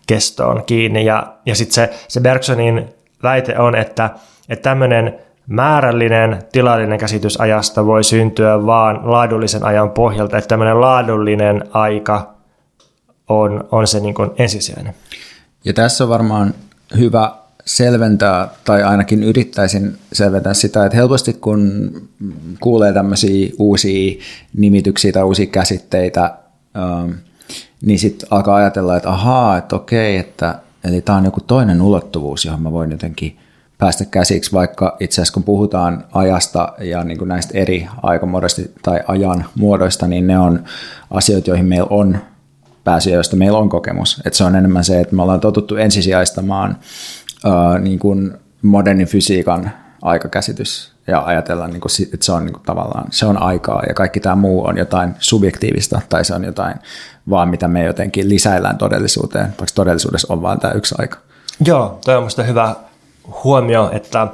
[0.07, 1.05] kestoon kiinni.
[1.05, 2.89] Ja, ja sitten se, se Bergsonin
[3.23, 4.09] väite on, että,
[4.49, 11.63] että tämmöinen määrällinen tilallinen käsitys ajasta voi syntyä vaan laadullisen ajan pohjalta, että tämmöinen laadullinen
[11.71, 12.33] aika
[13.29, 14.93] on, on se niin ensisijainen.
[15.65, 16.53] Ja tässä on varmaan
[16.97, 17.31] hyvä
[17.65, 21.91] selventää, tai ainakin yrittäisin selventää sitä, että helposti kun
[22.59, 24.23] kuulee tämmöisiä uusia
[24.57, 26.33] nimityksiä tai uusia käsitteitä,
[26.77, 27.11] ähm,
[27.81, 32.45] niin sitten alkaa ajatella, että ahaa, että okei, että eli tämä on joku toinen ulottuvuus,
[32.45, 33.37] johon mä voin jotenkin
[33.83, 38.99] päästä käsiksi, vaikka itse asiassa kun puhutaan ajasta ja niin kuin näistä eri aikamuodoista tai
[39.07, 40.63] ajan muodoista, niin ne on
[41.11, 42.17] asioita, joihin meillä on
[42.83, 44.21] pääsy joista meillä on kokemus.
[44.25, 46.77] Et se on enemmän se, että me ollaan totuttu ensisijaistamaan
[47.45, 49.71] ää, niin kuin modernin fysiikan
[50.01, 53.93] aikakäsitys ja ajatellaan, niin kuin, että se on niin kuin, tavallaan se on aikaa ja
[53.93, 56.75] kaikki tämä muu on jotain subjektiivista tai se on jotain
[57.29, 61.17] vaan mitä me jotenkin lisäillään todellisuuteen, vaikka todellisuudessa on vain tämä yksi aika.
[61.65, 62.75] Joo, toi on minusta hyvä
[63.43, 64.27] huomio, että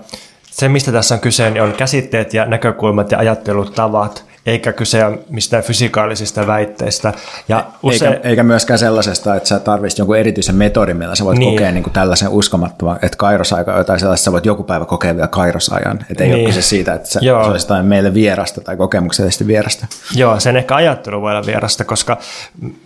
[0.52, 5.20] se mistä tässä on kyse niin on käsitteet ja näkökulmat ja ajattelutavat, eikä kyse ole
[5.30, 7.14] mistään fysikaalisista väitteistä.
[7.50, 8.14] Ja usein...
[8.14, 11.54] eikä, eikä myöskään sellaisesta, että sä tarvitset jonkun erityisen metodin, millä sä voit niin.
[11.54, 15.28] kokea niin kuin tällaisen uskomattoman, että kairosaika jotain sellaista, sä voit joku päivä kokea vielä
[15.28, 16.06] kairosajan.
[16.12, 16.40] Että ei niin.
[16.40, 19.88] ole kyse siitä, että se, se olisi jotain meille vierasta tai kokemuksellisesti vierasta.
[20.16, 22.18] Joo, sen ehkä ajattelu voi olla vierasta, koska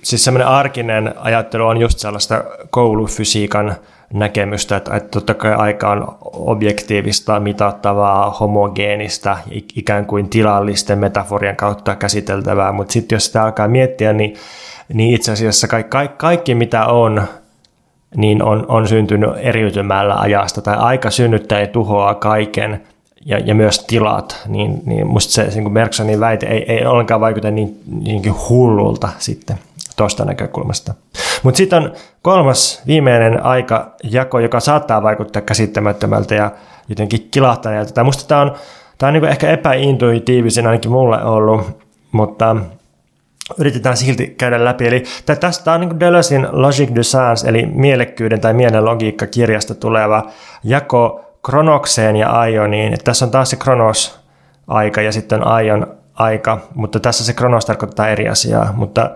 [0.02, 3.76] siis semmoinen arkinen ajattelu on just sellaista koulufysiikan
[4.14, 9.38] näkemystä, että, että totta kai aika on objektiivista, mitattavaa, homogeenista,
[9.76, 14.36] ikään kuin tilallisten metaforien kautta käsiteltävää, mutta sitten jos sitä alkaa miettiä, niin,
[14.94, 17.24] niin itse asiassa kaikki, kaikki, kaikki mitä on,
[18.16, 22.82] niin on, on syntynyt eriytymällä ajasta, tai aika synnyttää ja tuhoaa kaiken,
[23.26, 27.52] ja, ja myös tilat, niin, niin musta se niin Bergsonin väite ei, ei ollenkaan vaikuta
[27.52, 29.58] niin, niin hullulta sitten
[29.96, 30.94] tuosta näkökulmasta.
[31.44, 36.52] Mutta sitten on kolmas viimeinen aikajako, joka saattaa vaikuttaa käsittämättömältä ja
[36.90, 37.94] jotenkin kilahtaneelta.
[37.94, 38.54] Tai musta tämä on,
[38.98, 42.56] tää on niinku ehkä epäintuitiivisen ainakin mulle ollut, mutta
[43.58, 44.88] yritetään silti käydä läpi.
[44.88, 45.04] Eli
[45.40, 50.28] tästä on niin Deleuzein Logic du Sens, eli mielekkyyden tai mielen logiikka kirjasta tuleva
[50.64, 52.94] jako kronokseen ja aioniin.
[52.94, 58.08] Että tässä on taas se kronos-aika ja sitten aion aika, mutta tässä se kronos tarkoittaa
[58.08, 58.74] eri asiaa.
[58.76, 59.10] Mutta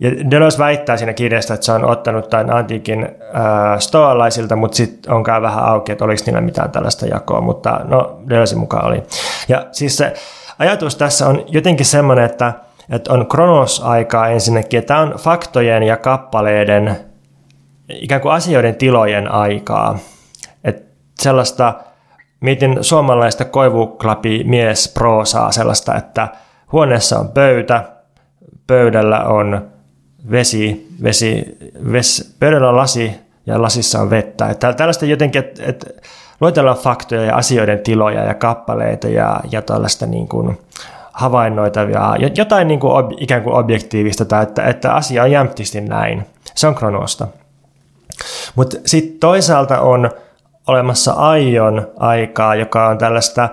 [0.00, 5.12] ja Deleuze väittää siinä kirjassa, että se on ottanut tämän antiikin äh, stoalaisilta, mutta sitten
[5.12, 9.02] onkaan vähän auki, että oliko niillä mitään tällaista jakoa, mutta no Deleuze mukaan oli.
[9.48, 10.12] Ja siis se
[10.58, 12.52] ajatus tässä on jotenkin semmoinen, että,
[12.90, 16.96] että on kronosaikaa ensinnäkin, että tämä on faktojen ja kappaleiden,
[17.88, 19.98] ikään kuin asioiden tilojen aikaa.
[20.64, 20.82] Että
[21.20, 21.74] sellaista,
[22.40, 26.28] mietin suomalaista koivuklapi mies proosaa sellaista, että
[26.72, 27.84] huoneessa on pöytä,
[28.66, 29.70] pöydällä on
[30.30, 31.58] vesi, vesi,
[31.92, 33.12] ves, pöydällä on lasi
[33.46, 34.48] ja lasissa on vettä.
[34.48, 35.86] Että tällaista jotenkin, että, että
[36.40, 40.58] luetellaan faktoja ja asioiden tiloja ja kappaleita ja, ja tällaista niin kuin
[41.12, 46.26] havainnoitavia, jotain niin kuin ob, ikään kuin objektiivista, tai että, että asia on jämptisti näin.
[46.54, 47.26] Se on kronosta.
[48.54, 50.10] Mutta sitten toisaalta on
[50.66, 53.48] olemassa aion aikaa, joka on tällaista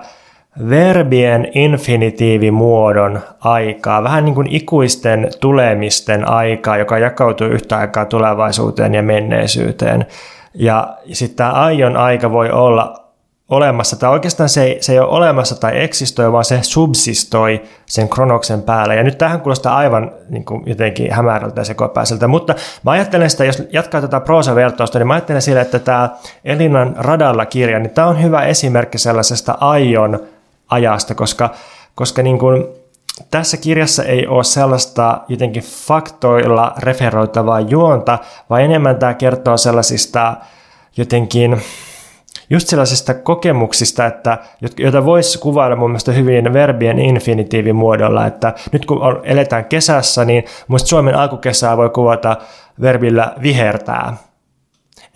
[0.68, 9.02] verbien infinitiivimuodon aikaa, vähän niin kuin ikuisten tulemisten aikaa, joka jakautuu yhtä aikaa tulevaisuuteen ja
[9.02, 10.06] menneisyyteen.
[10.54, 13.08] Ja sitten tämä aion aika voi olla
[13.48, 18.08] olemassa, tai oikeastaan se ei, se ei ole olemassa tai eksistoi, vaan se subsistoi sen
[18.08, 18.94] kronoksen päällä.
[18.94, 23.44] Ja nyt tähän kuulostaa aivan niin kuin jotenkin hämärältä ja sekopäiseltä, mutta mä ajattelen sitä,
[23.44, 26.10] jos jatkaa tätä proosavertausta, niin mä ajattelen sille, että tämä
[26.44, 30.20] Elinan radalla kirja, niin tämä on hyvä esimerkki sellaisesta aion
[30.68, 31.50] ajasta, koska,
[31.94, 32.64] koska niin kuin
[33.30, 38.18] tässä kirjassa ei ole sellaista jotenkin faktoilla referoitavaa juonta,
[38.50, 40.36] vaan enemmän tämä kertoo sellaisista
[40.96, 41.62] jotenkin
[42.50, 44.38] just sellaisista kokemuksista, että,
[44.78, 50.44] joita voisi kuvailla mun mielestä hyvin verbien infinitiivin muodolla, että nyt kun eletään kesässä, niin
[50.68, 52.36] mun Suomen alkukesää voi kuvata
[52.80, 54.16] verbillä vihertää.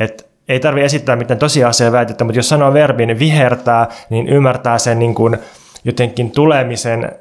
[0.00, 4.98] Et ei tarvi esittää mitään tosiasiaa väitettä, mutta jos sanoo verbin vihertää, niin ymmärtää sen
[4.98, 5.38] niin kuin
[5.84, 7.12] jotenkin tulemisen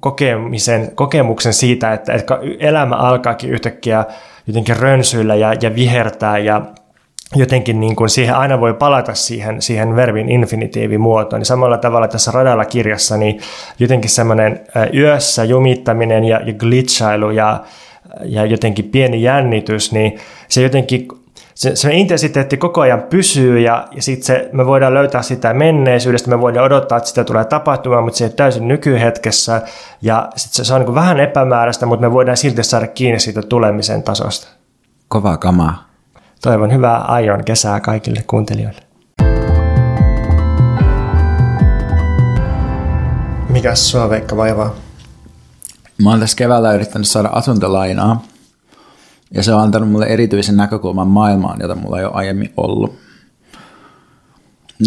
[0.00, 4.04] kokemisen, kokemuksen siitä, että, että elämä alkaakin yhtäkkiä
[4.46, 6.62] jotenkin rönsyillä ja, ja vihertää ja
[7.36, 11.40] jotenkin niin kuin siihen aina voi palata siihen, siihen verbin infinitiivimuotoon.
[11.40, 13.40] Niin samalla tavalla tässä radalla kirjassa niin
[13.78, 14.60] jotenkin semmoinen
[14.94, 17.60] yössä jumittaminen ja, ja glitchailu ja,
[18.24, 20.18] ja jotenkin pieni jännitys, niin
[20.48, 21.08] se jotenkin
[21.58, 26.40] se, se intensiteetti koko ajan pysyy ja, ja sitten me voidaan löytää sitä menneisyydestä, me
[26.40, 29.62] voidaan odottaa, että sitä tulee tapahtumaan, mutta se ei täysin nykyhetkessä
[30.02, 33.42] ja sit se, se on niin vähän epämääräistä, mutta me voidaan silti saada kiinni siitä
[33.42, 34.48] tulemisen tasosta.
[35.08, 35.88] Kovaa kamaa.
[36.42, 38.80] Toivon hyvää aion kesää kaikille kuuntelijoille.
[43.48, 44.74] Mikäs sua Veikka vaivaa?
[46.02, 48.22] Mä oon tässä keväällä yrittänyt saada asuntolainaa
[49.34, 52.98] ja se on antanut mulle erityisen näkökulman maailmaan, jota mulla ei ole aiemmin ollut.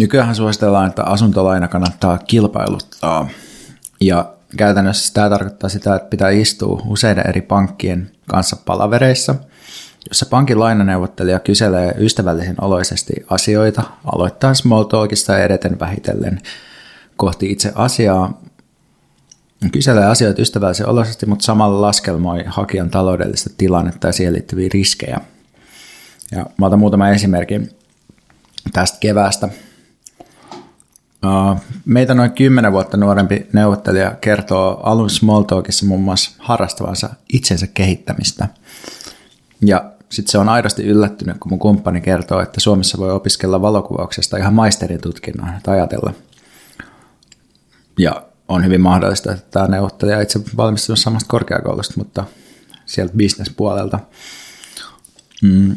[0.00, 3.28] Nykyään suositellaan, että asuntolaina kannattaa kilpailuttaa.
[4.00, 9.34] Ja käytännössä tämä tarkoittaa sitä, että pitää istua useiden eri pankkien kanssa palavereissa,
[10.08, 16.40] jossa pankin lainaneuvottelija kyselee ystävällisen oloisesti asioita, aloittaa small talkista ja edeten vähitellen
[17.16, 18.40] kohti itse asiaa,
[19.70, 25.20] kyselee asioita ystävällisen oloisesti, mutta samalla laskelmoi hakijan taloudellista tilannetta ja siihen liittyviä riskejä.
[26.32, 27.70] Ja mä otan muutaman esimerkin
[28.72, 29.48] tästä keväästä.
[31.84, 38.48] Meitä noin 10 vuotta nuorempi neuvottelija kertoo alun small talkissa muun muassa harrastavansa itsensä kehittämistä.
[39.60, 44.36] Ja sitten se on aidosti yllättynyt, kun mun kumppani kertoo, että Suomessa voi opiskella valokuvauksesta
[44.36, 46.12] ihan maisterin tutkinnon, ajatella.
[47.98, 52.24] Ja on hyvin mahdollista, että tämä neuvottelija itse valmistunut samasta korkeakoulusta, mutta
[52.86, 53.98] sieltä bisnespuolelta.
[55.42, 55.76] Mm.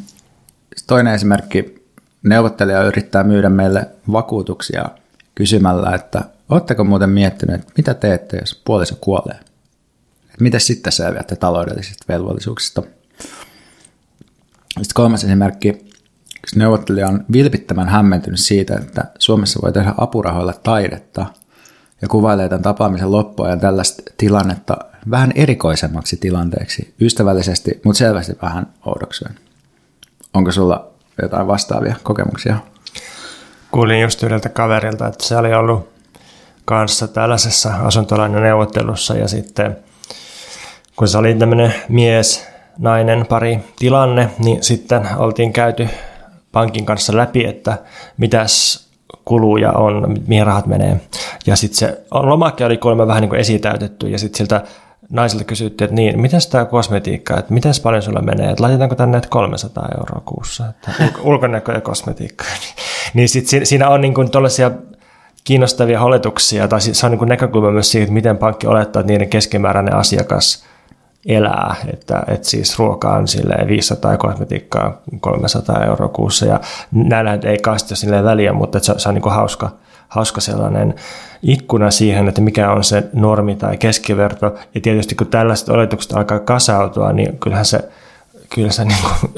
[0.87, 1.85] Toinen esimerkki,
[2.23, 4.85] neuvottelija yrittää myydä meille vakuutuksia
[5.35, 9.39] kysymällä, että oletteko muuten miettineet, että mitä teette, jos puoliso kuolee?
[10.39, 12.83] Mitä sitten selviätte taloudellisista velvollisuuksista?
[14.67, 15.89] Sitten kolmas esimerkki,
[16.55, 21.25] neuvottelija on vilpittömän hämmentynyt siitä, että Suomessa voi tehdä apurahoilla taidetta–
[22.05, 24.77] ja kuvailee tämän tapaamisen loppuajan tällaista tilannetta
[25.09, 29.35] vähän erikoisemmaksi tilanteeksi, ystävällisesti, mutta selvästi vähän oudoksuen.
[30.33, 30.87] Onko sulla
[31.21, 32.57] jotain vastaavia kokemuksia?
[33.71, 35.89] Kuulin just yhdeltä kaverilta, että se oli ollut
[36.65, 39.77] kanssa tällaisessa asuntolainen neuvottelussa ja sitten
[40.95, 42.47] kun se oli tämmöinen mies,
[42.77, 45.89] nainen pari tilanne, niin sitten oltiin käyty
[46.51, 47.77] pankin kanssa läpi, että
[48.17, 48.84] mitäs
[49.25, 51.01] kuluja on, mihin rahat menee.
[51.47, 54.63] Ja sitten se lomake oli kuulemma vähän niin kuin esitäytetty ja sitten siltä
[55.09, 59.21] naisilta kysyttiin, että niin, miten tämä kosmetiikka, että miten paljon sulla menee, että laitetaanko tänne
[59.29, 60.91] 300 euroa kuussa, että
[61.29, 62.45] ulkonäkö ja kosmetiikka.
[63.13, 64.29] niin sitten siinä on niin kuin
[65.43, 69.13] kiinnostavia oletuksia, tai se on niin kuin näkökulma myös siitä, että miten pankki olettaa, että
[69.13, 70.63] niiden keskimääräinen asiakas
[71.25, 76.45] elää, että, että siis ruoka on silleen 500 ja kosmetiikkaa 300 euroa kuussa.
[76.45, 76.59] Ja
[76.91, 79.69] näillä ei kasta sille väliä, mutta se, se on niin hauska,
[80.07, 80.95] hauska sellainen
[81.43, 84.55] ikkuna siihen, että mikä on se normi tai keskiverto.
[84.75, 87.89] Ja tietysti kun tällaiset oletukset alkaa kasautua, niin kyllähän se
[88.49, 89.31] kyllä se niin kuin,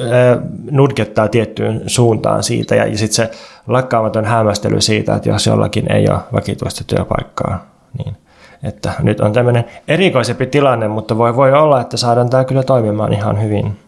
[0.72, 2.76] nudkettaa tiettyyn suuntaan siitä.
[2.76, 3.32] Ja, ja sitten se
[3.68, 7.66] lakkaamaton hämmästely siitä, että jos jollakin ei ole vakituista työpaikkaa,
[7.98, 8.16] niin
[8.64, 13.14] että nyt on tämmöinen erikoisempi tilanne, mutta voi, voi olla, että saadaan tämä kyllä toimimaan
[13.14, 13.80] ihan hyvin.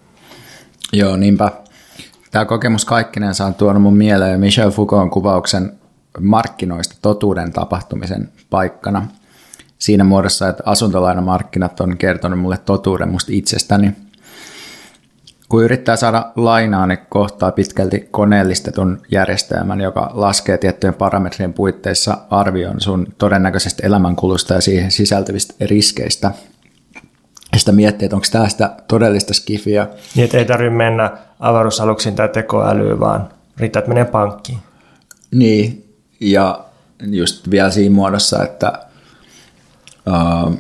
[0.94, 1.52] Joo, niinpä.
[2.32, 5.72] Tämä kokemus kaikkinen on tuonut mun mieleen Michel Foucaultin kuvauksen
[6.20, 9.08] markkinoista totuuden tapahtumisen paikkana.
[9.80, 13.92] Siinä muodossa, että asuntolainamarkkinat on kertonut mulle totuuden musta itsestäni–
[15.50, 22.82] kun yrittää saada lainaa, niin kohtaa pitkälti koneellistetun järjestelmän, joka laskee tiettyjen parametrien puitteissa arvion
[22.82, 26.32] sun todennäköisestä elämänkulusta ja siihen sisältyvistä riskeistä.
[27.54, 29.88] Ja sitä miettii, että onko tämä sitä todellista skifiä.
[30.16, 34.60] Niin, että ei tarvitse mennä avaruusaluksiin tai tekoälyyn, vaan riittää, että menee pankkiin.
[35.32, 36.66] Niin, ja
[37.02, 38.74] just vielä siinä muodossa, että
[40.08, 40.54] uh,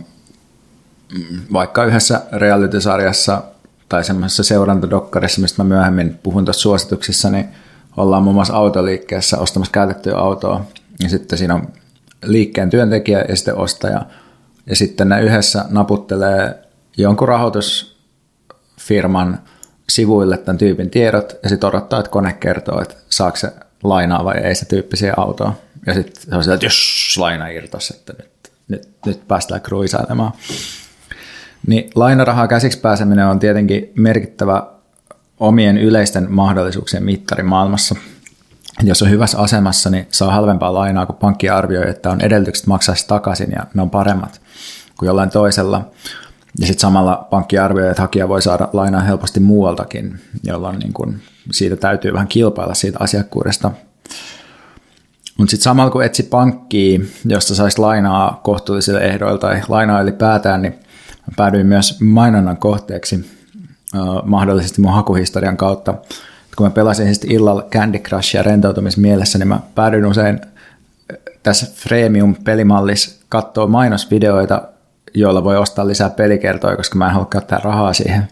[1.54, 3.42] vaikka yhdessä reality-sarjassa–
[3.90, 7.50] tai semmoisessa seurantadokkarissa, mistä mä myöhemmin puhun tuossa suosituksissa, niin
[7.98, 10.66] ollaan muun muassa autoliikkeessä ostamassa käytettyä autoa.
[11.04, 11.68] Ja sitten siinä on
[12.24, 14.06] liikkeen työntekijä ja sitten ostaja.
[14.66, 16.60] Ja sitten ne yhdessä naputtelee
[16.98, 19.40] jonkun rahoitusfirman
[19.90, 23.52] sivuille tämän tyypin tiedot ja sitten odottaa, että kone kertoo, että saako se
[23.84, 25.56] lainaa vai ei se tyyppisiä autoa.
[25.86, 30.32] Ja sitten se on sillä, että jos laina irtos, että nyt, nyt, nyt päästään kruisailemaan.
[31.68, 34.64] Niin lainarahaa käsiksi pääseminen on tietenkin merkittävä
[35.40, 37.96] omien yleisten mahdollisuuksien mittari maailmassa.
[38.84, 42.96] Jos on hyvässä asemassa, niin saa halvempaa lainaa, kun pankki arvioi, että on edellytykset maksaa
[42.96, 44.42] se takaisin ja ne on paremmat
[45.00, 45.90] kuin jollain toisella.
[46.60, 51.20] Ja sitten samalla pankki arvioi, että hakija voi saada lainaa helposti muualtakin, jolloin niin kun
[51.52, 53.72] siitä täytyy vähän kilpailla siitä asiakkuudesta.
[55.38, 60.80] Mutta sitten samalla kun etsi pankkia, josta saisi lainaa kohtuullisille ehdoilla tai lainaa ylipäätään, niin
[61.36, 63.40] päädyin myös mainonnan kohteeksi
[64.24, 65.94] mahdollisesti mun hakuhistorian kautta.
[66.58, 70.42] Kun mä pelasin siis illalla Candy Crushia rentoutumismielessä, niin mä päädyin usein
[71.44, 74.62] tässä Freemium-pelimallissa katsoa mainosvideoita,
[75.14, 78.28] joilla voi ostaa lisää pelikertoja, koska mä en halua käyttää rahaa siihen.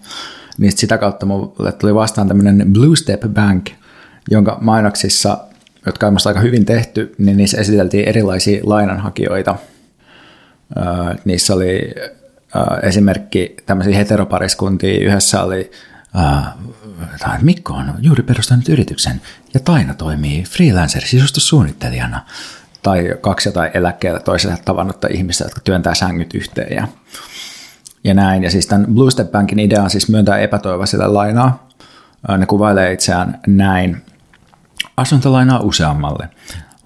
[0.57, 3.69] Niin sitä kautta mulle tuli vastaan tämmöinen Blue Step Bank,
[4.31, 5.37] jonka mainoksissa,
[5.85, 9.55] jotka on aika hyvin tehty, niin niissä esiteltiin erilaisia lainanhakijoita.
[11.25, 11.95] niissä oli
[12.83, 15.05] esimerkki tämmöisiä heteropariskuntia.
[15.05, 15.71] Yhdessä oli
[16.15, 19.21] uh, Mikko on juuri perustanut yrityksen
[19.53, 22.21] ja Taina toimii freelancer-sisustussuunnittelijana.
[22.83, 26.87] Tai kaksi jotain eläkkeellä toisessa tavannutta ihmistä, jotka työntää sängyt yhteen ja,
[28.03, 28.43] ja näin.
[28.43, 31.67] Ja siis tämän Blue Step Bankin idea on siis myöntää epätoivoisille lainaa.
[32.37, 34.01] Ne kuvailee itseään näin.
[34.97, 36.29] Asuntolainaa useammalle.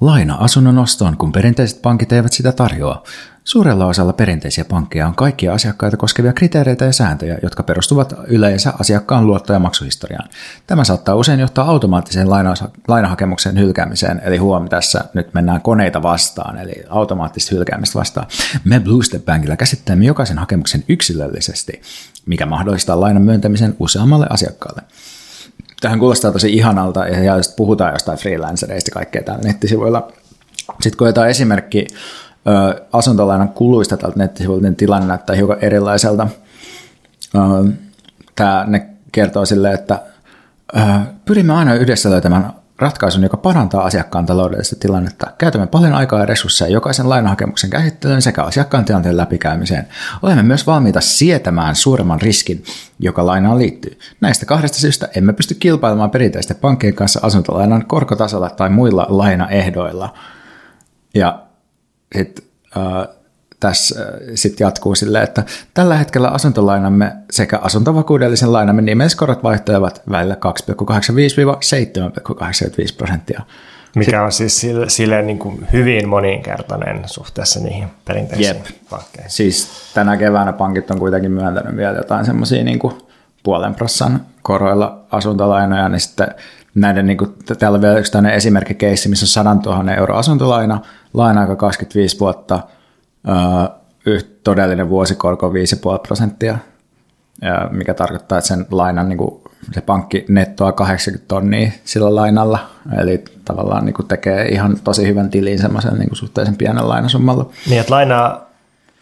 [0.01, 3.03] Laina asunnon ostoon, kun perinteiset pankit eivät sitä tarjoa.
[3.43, 9.27] Suurella osalla perinteisiä pankkeja on kaikkia asiakkaita koskevia kriteereitä ja sääntöjä, jotka perustuvat yleensä asiakkaan
[9.27, 10.29] luotto- ja maksuhistoriaan.
[10.67, 12.29] Tämä saattaa usein johtaa automaattiseen
[12.87, 18.27] lainahakemuksen hylkäämiseen, eli huom, tässä nyt mennään koneita vastaan, eli automaattista hylkäämistä vastaan.
[18.63, 21.81] Me Blue Step Bankilla käsittelemme jokaisen hakemuksen yksilöllisesti,
[22.25, 24.81] mikä mahdollistaa lainan myöntämisen useammalle asiakkaalle.
[25.81, 30.11] Tähän kuulostaa tosi ihanalta, ja just puhutaan jostain freelancereista kaikkea täällä nettisivuilla.
[30.81, 31.87] Sitten jotain esimerkki
[32.93, 36.27] asuntolainan kuluista tältä nettisivuilta, niin tilanne näyttää hiukan erilaiselta.
[38.35, 39.99] Tämä ne kertoo silleen, että
[41.25, 45.31] pyrimme aina yhdessä löytämään ratkaisun, joka parantaa asiakkaan taloudellista tilannetta.
[45.37, 49.87] Käytämme paljon aikaa ja resursseja jokaisen lainahakemuksen käsittelyyn sekä asiakkaan tilanteen läpikäymiseen.
[50.21, 52.63] Olemme myös valmiita sietämään suuremman riskin,
[52.99, 53.99] joka lainaan liittyy.
[54.21, 60.13] Näistä kahdesta syystä emme pysty kilpailemaan perinteisten pankkien kanssa asuntolainan korkotasolla tai muilla lainaehdoilla.
[61.15, 61.43] Ja
[62.15, 62.45] sitten
[62.77, 63.07] äh,
[63.59, 65.43] tässä äh, sitten jatkuu silleen, että
[65.73, 70.39] tällä hetkellä asuntolainamme sekä asuntovakuudellisen lainamme nimeskorot vaihtelevat välillä 2,85-7,85
[72.97, 73.41] prosenttia.
[73.95, 78.65] Mikä on siis sille, sille niin kuin hyvin moninkertainen suhteessa niihin perinteisiin jep.
[78.89, 79.31] pankkeihin.
[79.31, 82.79] Siis tänä keväänä pankit on kuitenkin myöntänyt vielä jotain semmoisia niin
[83.43, 86.27] puolen prossan koroilla asuntolainoja, niin sitten
[86.75, 90.79] näiden, niin kuin, täällä on vielä yksi esimerkkikeissi, missä on 100 000 euro asuntolaina,
[91.13, 92.59] laina-aika 25 vuotta,
[94.43, 95.55] todellinen vuosikorko 5,5
[96.07, 96.57] prosenttia,
[97.71, 99.41] mikä tarkoittaa, että sen lainan niin kuin,
[99.71, 102.59] se pankki nettoaa 80 tonnia sillä lainalla,
[102.97, 107.49] eli tavallaan niin kuin tekee ihan tosi hyvän tilin semmoisen niin suhteellisen pienen lainasummalla.
[107.69, 108.51] Niin, että lainaa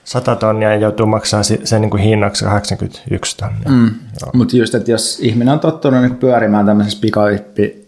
[0.04, 3.70] 100 tonnia ja joutuu maksamaan sen niin kuin hinnaksi 81 tonnia.
[3.70, 3.90] Mm.
[4.34, 7.79] Mutta just, että jos ihminen on tottunut niin pyörimään tämmöisessä pikavippi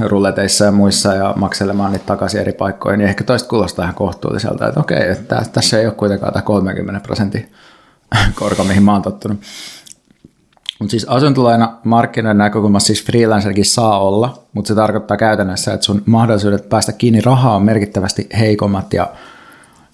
[0.00, 4.68] rulleteissa ja muissa ja makselemaan niitä takaisin eri paikkoihin, niin ehkä toista kuulostaa ihan kohtuulliselta,
[4.68, 7.52] että okei, että tässä ei ole kuitenkaan tämä 30 prosentin
[8.40, 9.40] korko, mihin mä oon tottunut.
[10.78, 16.02] Mutta siis asuntolaina markkinoiden näkökulmassa siis freelancerkin saa olla, mutta se tarkoittaa käytännössä, että sun
[16.06, 19.08] mahdollisuudet päästä kiinni rahaa on merkittävästi heikommat ja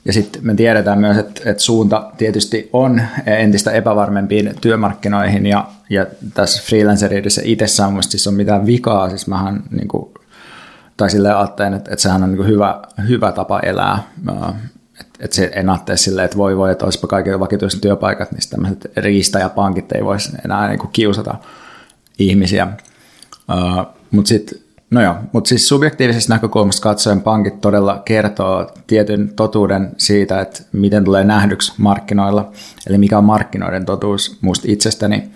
[0.04, 6.06] ja sitten me tiedetään myös, että, että suunta tietysti on entistä epävarmempiin työmarkkinoihin ja, ja
[6.34, 10.14] tässä freelancerissa itsessään mun siis on mitään vikaa, siis mähän niin kuin,
[10.96, 14.02] tai silleen ajattelen, että, että sehän on niin hyvä, hyvä tapa elää,
[15.00, 18.50] että et se en ajattele silleen, että voi voi, että olisipa kaikille vakituiset työpaikat, niin
[18.50, 21.34] tämmöiset riistäjäpankit ei voisi enää niin kuin kiusata
[22.18, 22.68] ihmisiä.
[24.10, 24.58] Mutta sitten
[24.92, 31.04] No joo, mutta siis subjektiivisesta näkökulmasta katsoen pankit todella kertoo tietyn totuuden siitä, että miten
[31.04, 32.50] tulee nähdyksi markkinoilla,
[32.86, 35.30] eli mikä on markkinoiden totuus musta itsestäni.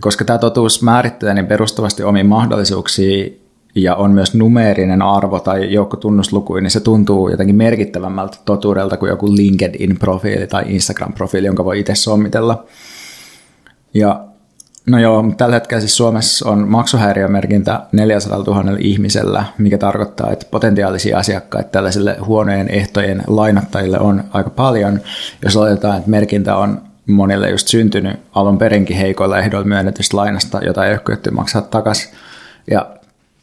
[0.00, 3.40] Koska tämä totuus määrittelee niin perustavasti omiin mahdollisuuksiin
[3.74, 9.10] ja on myös numeerinen arvo tai joukko tunnuslukuja, niin se tuntuu jotenkin merkittävämmältä totuudelta kuin
[9.10, 12.64] joku LinkedIn-profiili tai Instagram-profiili, jonka voi itse sommitella.
[13.94, 14.29] Ja
[14.86, 21.18] No joo, tällä hetkellä siis Suomessa on maksuhäiriömerkintä 400 000 ihmisellä, mikä tarkoittaa, että potentiaalisia
[21.18, 25.00] asiakkaita tällaisille huonojen ehtojen lainattajille on aika paljon.
[25.44, 30.86] Jos oletetaan, että merkintä on monille just syntynyt alun perinkin heikoilla ehdoilla myönnetystä lainasta, jota
[30.86, 32.10] ei ole kyetty maksaa takaisin.
[32.70, 32.86] Ja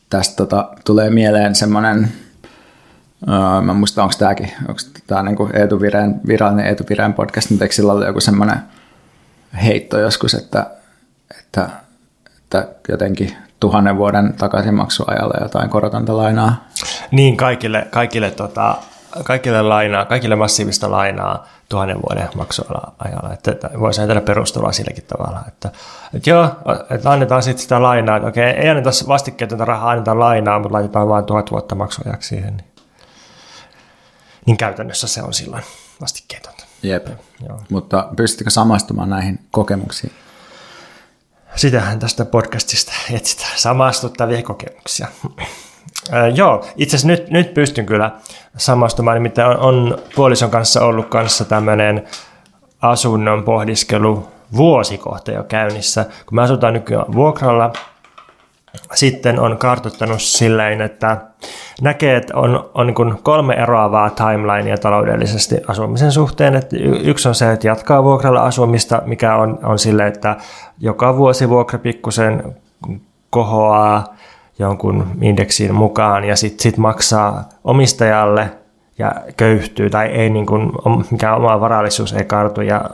[0.10, 2.12] tästä tota, tulee mieleen semmoinen,
[3.30, 5.50] öö, mä muistan, onko tämäkin, onko tämä niinku
[6.28, 8.58] virallinen Eetu Vireen podcast, mutta eikö sillä ollut joku semmoinen
[9.64, 10.76] heitto joskus, että,
[11.48, 11.70] että,
[12.38, 16.68] että jotenkin tuhannen vuoden takaisinmaksuajalla jotain korotonta lainaa.
[17.12, 18.76] Niin, kaikille, kaikille, tota,
[19.24, 23.34] kaikille, lainaa, kaikille massiivista lainaa tuhannen vuoden maksuajalla.
[23.34, 25.43] Että, että voisi ajatella perustelua silläkin tavalla.
[25.48, 25.72] Että,
[26.14, 26.50] että joo,
[26.89, 28.18] että annetaan sitten sitä lainaa.
[28.18, 32.58] Että okei, ei anneta vastikkeetonta rahaa, annetaan lainaa, mutta laitetaan vain tuhat vuotta maksuajaksi siihen.
[32.58, 32.68] Niin,
[34.45, 35.64] niin käytännössä se on silloin
[36.02, 36.66] vastikkeetonta.
[36.84, 37.08] Jep,
[37.50, 37.62] joo.
[37.70, 40.14] mutta pystytkö samastumaan näihin kokemuksiin?
[41.58, 45.08] Sitähän tästä podcastista etsitään, samastuttavia kokemuksia.
[46.14, 48.12] Äh, joo, itse asiassa nyt, nyt pystyn kyllä
[48.58, 52.08] samastumaan, nimittäin on, on puolison kanssa ollut kanssa tämmöinen
[52.82, 56.05] asunnon pohdiskelu vuosikohta jo käynnissä.
[56.26, 57.74] Kun me asutaan nykyään vuokralla,
[58.93, 61.17] sitten on kartoittanut silleen, että
[61.82, 66.55] näkee, että on, on niin kolme eroavaa timelinea taloudellisesti asumisen suhteen.
[66.55, 70.38] Että yksi on se, että jatkaa vuokralla asumista, mikä on, on sille, että
[70.80, 72.55] joka vuosi vuokra pikkusen
[73.30, 74.15] kohoaa
[74.59, 78.51] jonkun indeksin mukaan ja sitten sit maksaa omistajalle
[78.97, 80.71] ja köyhtyy tai ei niin kuin,
[81.11, 82.89] mikään oma varallisuus ei kartu ja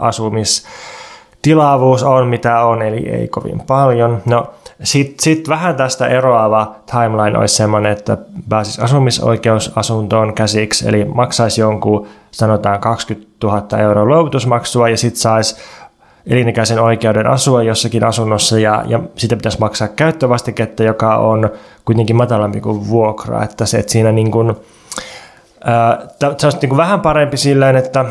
[1.43, 4.21] asumistilavuus on mitä on, eli ei kovin paljon.
[4.25, 4.49] No
[4.83, 8.17] sitten sit vähän tästä eroava timeline olisi sellainen, että
[8.49, 15.55] pääsisi asumisoikeusasuntoon käsiksi, eli maksaisi jonkun sanotaan 20 000 euroa luovutusmaksua ja sitten saisi
[16.27, 21.49] elinikäisen oikeuden asua jossakin asunnossa ja, ja sitä pitäisi maksaa käyttövastiketta, joka on
[21.85, 23.43] kuitenkin matalampi kuin vuokra.
[23.43, 24.55] Että se, että siinä niin kuin,
[25.63, 28.05] ää, se on niin kuin vähän parempi silleen, että,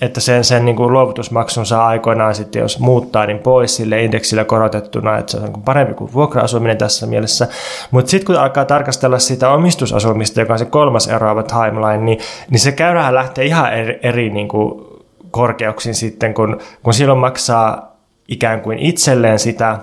[0.00, 4.44] että sen, sen niin kuin luovutusmaksun saa aikoinaan sitten, jos muuttaa, niin pois sille indeksillä
[4.44, 7.48] korotettuna, että se on niin parempi kuin vuokra-asuminen tässä mielessä.
[7.90, 12.18] Mutta sitten kun alkaa tarkastella sitä omistusasumista, joka on se kolmas eroava timeline, niin,
[12.50, 14.84] niin se käyrä lähtee ihan eri, eri niin kuin
[15.30, 17.96] korkeuksiin sitten, kun, kun silloin maksaa
[18.28, 19.78] ikään kuin itselleen sitä,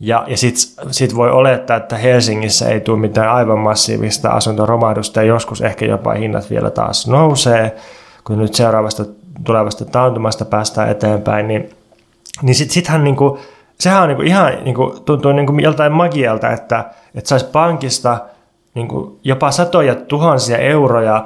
[0.00, 5.26] ja, ja sitten sit voi olettaa, että Helsingissä ei tule mitään aivan massiivista asuntoromadusta ja
[5.26, 7.76] joskus ehkä jopa hinnat vielä taas nousee,
[8.24, 9.04] kun nyt seuraavasta
[9.44, 11.70] tulevasta taantumasta päästään eteenpäin, niin,
[12.42, 13.38] niin sit, sittenhän niinku,
[13.80, 18.18] sehän on niinku ihan niinku, tuntuu niinku joltain magialta, että, että saisi pankista
[18.74, 21.24] niinku jopa satoja tuhansia euroja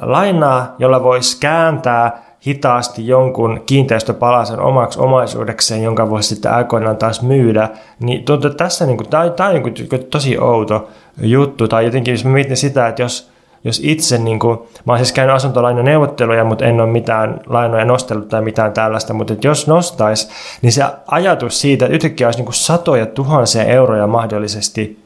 [0.00, 7.68] lainaa, jolla voisi kääntää hitaasti jonkun kiinteistöpalasen omaksi omaisuudekseen, jonka voisi sitten aikoinaan taas myydä,
[8.00, 10.88] niin tuntuu, että tässä niin kuin, tämä, tämä on niin kuin, tosi outo
[11.20, 13.31] juttu, tai jotenkin jos mietin sitä, että jos,
[13.64, 18.28] jos itse, niin kuin, mä oon siis käynyt asuntolainaneuvotteluja, mutta en ole mitään lainoja nostellut
[18.28, 20.30] tai mitään tällaista, mutta jos nostais,
[20.62, 25.02] niin se ajatus siitä, että yhtäkkiä olisi niin kuin satoja tuhansia euroja mahdollisesti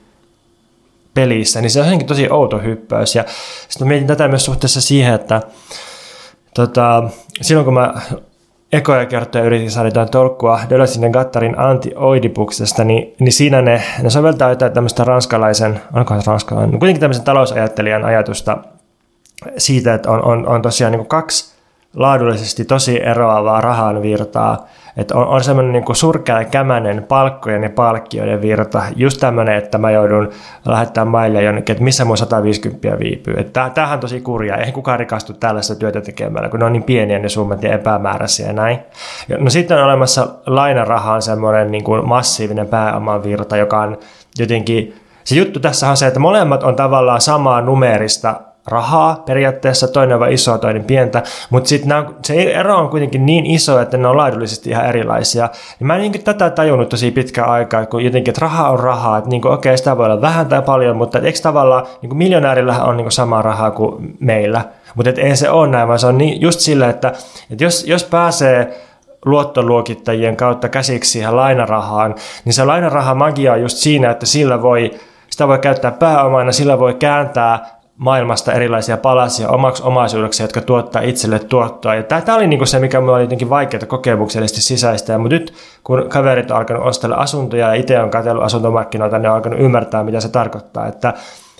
[1.14, 3.14] pelissä, niin se on jotenkin tosi outo hyppäys.
[3.14, 3.24] Ja
[3.68, 5.42] sitten mietin tätä myös suhteessa siihen, että
[6.54, 7.02] tota,
[7.42, 7.94] silloin kun mä
[8.72, 10.60] ekoja kertoja yritin saada jotain tolkkua.
[10.70, 16.72] Dölösinen Gattarin anti-oidipuksesta, niin, niin siinä ne, ne soveltaa jotain tämmöistä ranskalaisen, onko se ranskalainen,
[16.72, 18.58] no kuitenkin tämmöisen talousajattelijan ajatusta
[19.58, 21.56] siitä, että on, on, on tosiaan niin kaksi
[21.96, 24.66] laadullisesti tosi eroavaa rahan virtaa,
[24.96, 28.82] että on, on semmoinen niin kuin surkea kämänen palkkojen ja palkkioiden virta.
[28.96, 30.30] Just tämmöinen, että mä joudun
[30.64, 33.34] lähettämään maille jonnekin, että missä mun 150 viipyy.
[33.36, 34.56] Että tämähän on tosi kurja.
[34.56, 38.46] Eihän kukaan rikastu tällaista työtä tekemällä, kun ne on niin pieniä ne summat ja epämääräisiä
[38.46, 38.78] ja näin.
[39.38, 43.98] No sitten on olemassa lainarahaan semmoinen niin kuin massiivinen pääomavirta, joka on
[44.38, 44.94] jotenkin
[45.24, 50.32] se juttu tässä on se, että molemmat on tavallaan samaa numerista rahaa periaatteessa, toinen on
[50.32, 51.94] isoa, toinen pientä, mutta sitten
[52.24, 55.48] se ero on kuitenkin niin iso, että ne on laadullisesti ihan erilaisia.
[55.80, 59.18] Ja mä en niin tätä tajunnut tosi pitkään aikaa, kun jotenkin, että raha on rahaa,
[59.18, 62.84] että niin okei, okay, sitä voi olla vähän tai paljon, mutta eikö tavallaan niin miljonäärillä
[62.84, 64.64] on niin sama rahaa kuin meillä,
[64.94, 67.12] mutta ei se ole näin, vaan se on niin, just sillä, että,
[67.50, 68.80] että jos, jos pääsee
[69.24, 72.14] luottoluokittajien kautta käsiksi siihen lainarahaan,
[72.44, 74.90] niin se lainaraha magia on just siinä, että sillä voi
[75.30, 81.38] sitä voi käyttää pääomana, sillä voi kääntää maailmasta erilaisia palasia omaksi omaisuudeksi, jotka tuottaa itselle
[81.38, 81.94] tuottoa.
[81.94, 85.18] Ja tämä oli niinku se, mikä minulla oli jotenkin vaikeaa kokemuksellisesti sisäistä.
[85.18, 89.34] Mutta nyt kun kaverit on alkanut ostella asuntoja ja itse on katsellut asuntomarkkinoita, ne on
[89.34, 90.86] alkanut ymmärtää, mitä se tarkoittaa.
[90.86, 91.14] Että,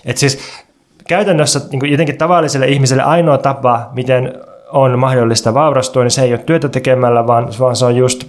[0.05, 0.39] että siis
[1.07, 4.33] käytännössä niin jotenkin tavalliselle ihmiselle ainoa tapa, miten
[4.71, 8.23] on mahdollista vaurastua, niin se ei ole työtä tekemällä, vaan, vaan se on just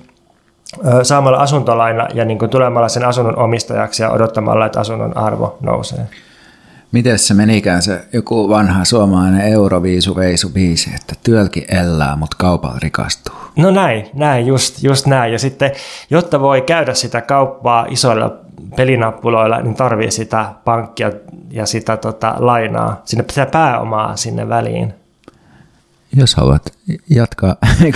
[1.02, 6.08] saamalla asuntolaina ja niin kuin tulemalla sen asunnon omistajaksi ja odottamalla, että asunnon arvo nousee.
[6.92, 12.78] Miten se menikään se joku vanha suomalainen Euroviisu Veisu biisi, että työlki elää, mutta kaupalla
[12.82, 13.34] rikastuu?
[13.56, 15.32] No näin, näin, just, just näin.
[15.32, 15.72] Ja sitten,
[16.10, 18.36] jotta voi käydä sitä kauppaa isoilla
[18.76, 21.12] pelinappuloilla, niin tarvii sitä pankkia
[21.50, 24.94] ja sitä tota, lainaa, sinne pitää pääomaa sinne väliin.
[26.16, 26.72] Jos haluat
[27.10, 27.56] jatkaa.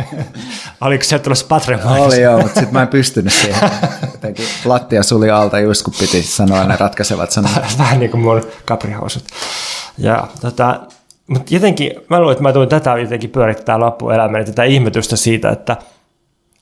[0.80, 3.70] Oliko se tulossa Patreon Oli joo, mutta sitten mä en pystynyt siihen.
[4.12, 7.52] Jotenkin lattia suli alta just kun piti sanoa ne ratkaisevat sanat.
[7.78, 9.24] Vähän niin kuin mun kaprihousut.
[9.98, 10.80] Ja tota,
[11.26, 15.76] mutta jotenkin, mä luulen, että mä tulen tätä jotenkin pyörittää loppuelämäni, tätä ihmetystä siitä, että,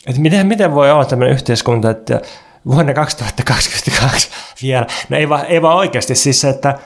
[0.07, 2.21] että miten, miten voi olla tämmöinen yhteiskunta, että
[2.67, 4.29] vuonna 2022
[4.63, 6.79] vielä, no ei vaan, ei vaan oikeasti siis se, että,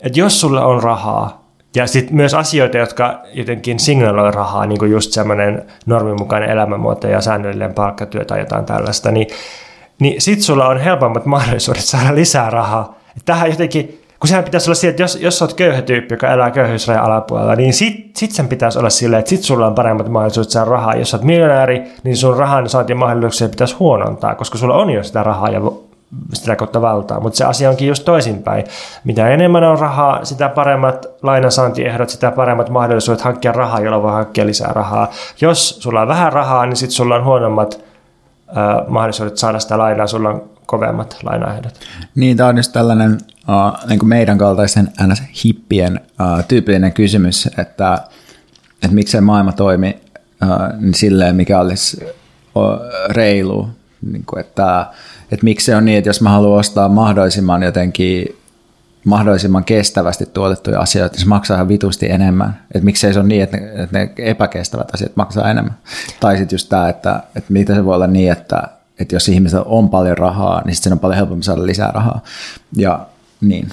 [0.00, 1.39] että jos sulla on rahaa,
[1.74, 7.20] ja sitten myös asioita, jotka jotenkin signaloi rahaa, niin kuin just semmoinen normimukainen elämänmuoto ja
[7.20, 9.26] säännöllinen palkkatyö tai jotain tällaista, niin,
[9.98, 12.98] niin sitten sulla on helpommat mahdollisuudet saada lisää rahaa.
[13.24, 16.50] Tähän jotenkin, kun sehän pitäisi olla siihen, että jos, jos olet köyhä tyyppi, joka elää
[16.50, 20.50] köyhyysrajan alapuolella, niin sit, sit sen pitäisi olla silleen, että sit sulla on paremmat mahdollisuudet
[20.50, 20.94] saada rahaa.
[20.94, 25.22] Jos olet miljonääri, niin sun rahan saantiin mahdollisuuksia pitäisi huonontaa, koska sulla on jo sitä
[25.22, 25.60] rahaa ja
[26.32, 27.20] sitä kautta valtaa.
[27.20, 28.64] Mutta se asia onkin just toisinpäin.
[29.04, 34.46] Mitä enemmän on rahaa, sitä paremmat lainansaantiehdot, sitä paremmat mahdollisuudet hankkia rahaa, jolla voi hankkia
[34.46, 35.10] lisää rahaa.
[35.40, 37.84] Jos sulla on vähän rahaa, niin sitten sulla on huonommat
[38.48, 41.74] äh, mahdollisuudet saada sitä lainaa, sulla on kovemmat lainaehdot.
[42.14, 47.98] Niin, tämä on just tällainen uh, niin kuin meidän kaltaisen NS-hippien uh, tyypillinen kysymys, että,
[48.74, 50.00] että miksei maailma toimi
[50.42, 52.04] uh, niin silleen, mikä olisi
[52.54, 52.64] uh,
[53.08, 53.68] reilu.
[54.12, 54.86] Niin kuin, että,
[55.32, 58.40] että miksi se on niin, että jos mä haluan ostaa mahdollisimman jotenkin
[59.04, 62.60] mahdollisimman kestävästi tuotettuja asioita, niin se maksaa ihan vitusti enemmän.
[62.74, 65.74] Että miksei se on niin, että ne, että ne epäkestävät asiat maksaa enemmän.
[66.20, 68.62] Tai sitten just tämä, että, että mitä se voi olla niin, että,
[68.98, 72.20] että jos ihmisellä on paljon rahaa, niin sitten on paljon helpompi saada lisää rahaa.
[72.76, 73.06] Ja
[73.40, 73.68] niin.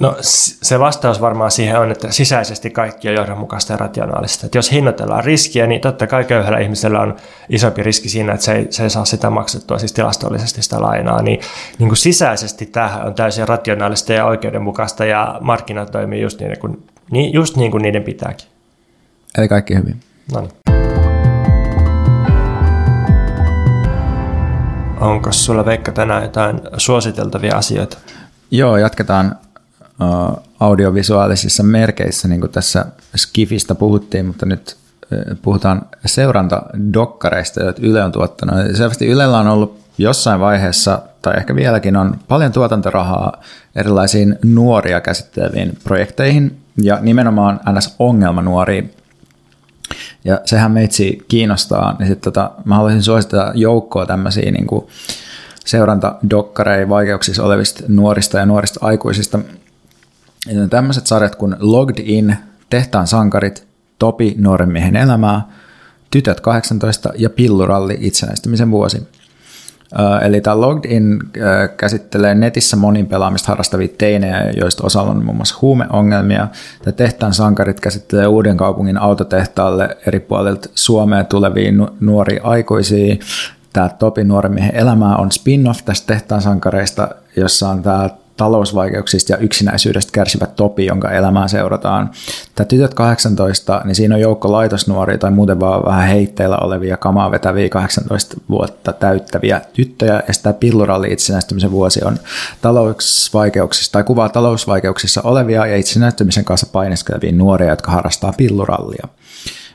[0.00, 4.46] No se vastaus varmaan siihen on, että sisäisesti kaikki on johdonmukaista ja rationaalista.
[4.46, 7.16] Että jos hinnoitellaan riskiä, niin totta kai köyhällä ihmisellä on
[7.48, 11.22] isompi riski siinä, että se ei, se ei saa sitä maksettua siis tilastollisesti sitä lainaa.
[11.22, 11.40] Niin,
[11.78, 16.86] niin kuin sisäisesti tämähän on täysin rationaalista ja oikeudenmukaista ja markkinat toimii just niin kuin,
[17.32, 18.48] just niin kuin niiden pitääkin.
[19.38, 20.00] Eli kaikki hyvin.
[20.32, 20.52] No niin.
[25.00, 27.98] Onko sulla Veikka tänään jotain suositeltavia asioita?
[28.50, 29.38] Joo, jatketaan
[30.60, 32.86] audiovisuaalisissa merkeissä, niin kuin tässä
[33.16, 34.76] Skifistä puhuttiin, mutta nyt
[35.12, 38.76] uh, puhutaan seurantadokkareista, joita Yle on tuottanut.
[38.76, 43.42] Selvästi Ylellä on ollut jossain vaiheessa, tai ehkä vieläkin on paljon tuotantorahaa
[43.76, 47.94] erilaisiin nuoria käsitteleviin projekteihin, ja nimenomaan ns.
[47.98, 48.94] ongelmanuoriin.
[50.24, 54.86] Ja sehän meitsi kiinnostaa, niin sitten tota, mä haluaisin suositella joukkoa tämmöisiä niin kuin
[55.64, 59.38] seurantadokkareja vaikeuksissa olevista nuorista ja nuorista aikuisista.
[60.70, 62.36] Tämmöiset sarjat kuin Logged In,
[62.70, 63.66] Tehtaan sankarit,
[63.98, 65.42] Topi nuoren miehen elämää,
[66.10, 69.08] Tytöt 18 ja Pilluralli itsenäistymisen vuosi.
[70.22, 71.18] Eli tämä Logged In
[71.76, 76.48] käsittelee netissä monin pelaamista harrastavia teinejä, joista osalla on muun muassa huumeongelmia.
[76.82, 83.16] Tämä tehtaan sankarit käsittelee uuden kaupungin autotehtaalle eri puolilta Suomea tulevia nuoria aikuisia.
[83.72, 89.38] Tämä Topi nuoren miehen elämää on spin-off tästä tehtaan sankareista, jossa on tämä talousvaikeuksista ja
[89.38, 92.10] yksinäisyydestä kärsivä Topi, jonka elämää seurataan.
[92.54, 97.30] Tämä Tytöt 18, niin siinä on joukko laitosnuoria tai muuten vaan vähän heitteillä olevia kamaa
[97.30, 102.18] vetäviä 18 vuotta täyttäviä tyttöjä, ja sitä Pilluralli itsenäistymisen vuosi on
[102.62, 109.08] talousvaikeuksissa tai kuvaa talousvaikeuksissa olevia ja itsenäistymisen kanssa painiskelevia nuoria, jotka harrastaa pillurallia.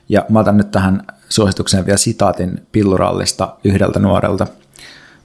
[0.10, 4.47] Ja mä otan nyt tähän suositukseen vielä sitaatin pillurallista yhdeltä nuorelta–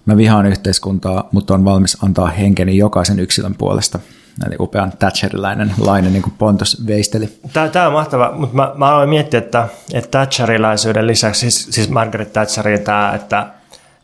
[0.07, 3.99] Mä vihaan yhteiskuntaa, mutta on valmis antaa henkeni jokaisen yksilön puolesta.
[4.47, 7.39] Eli upean Thatcherilainen lainen, niin kuin Pontus veisteli.
[7.53, 11.91] Tämä, tämä on mahtava, mutta mä, mä aloin miettiä, että, että Thatcherilaisuuden lisäksi, siis, siis
[11.91, 13.47] Margaret Thatcherin tämä, että,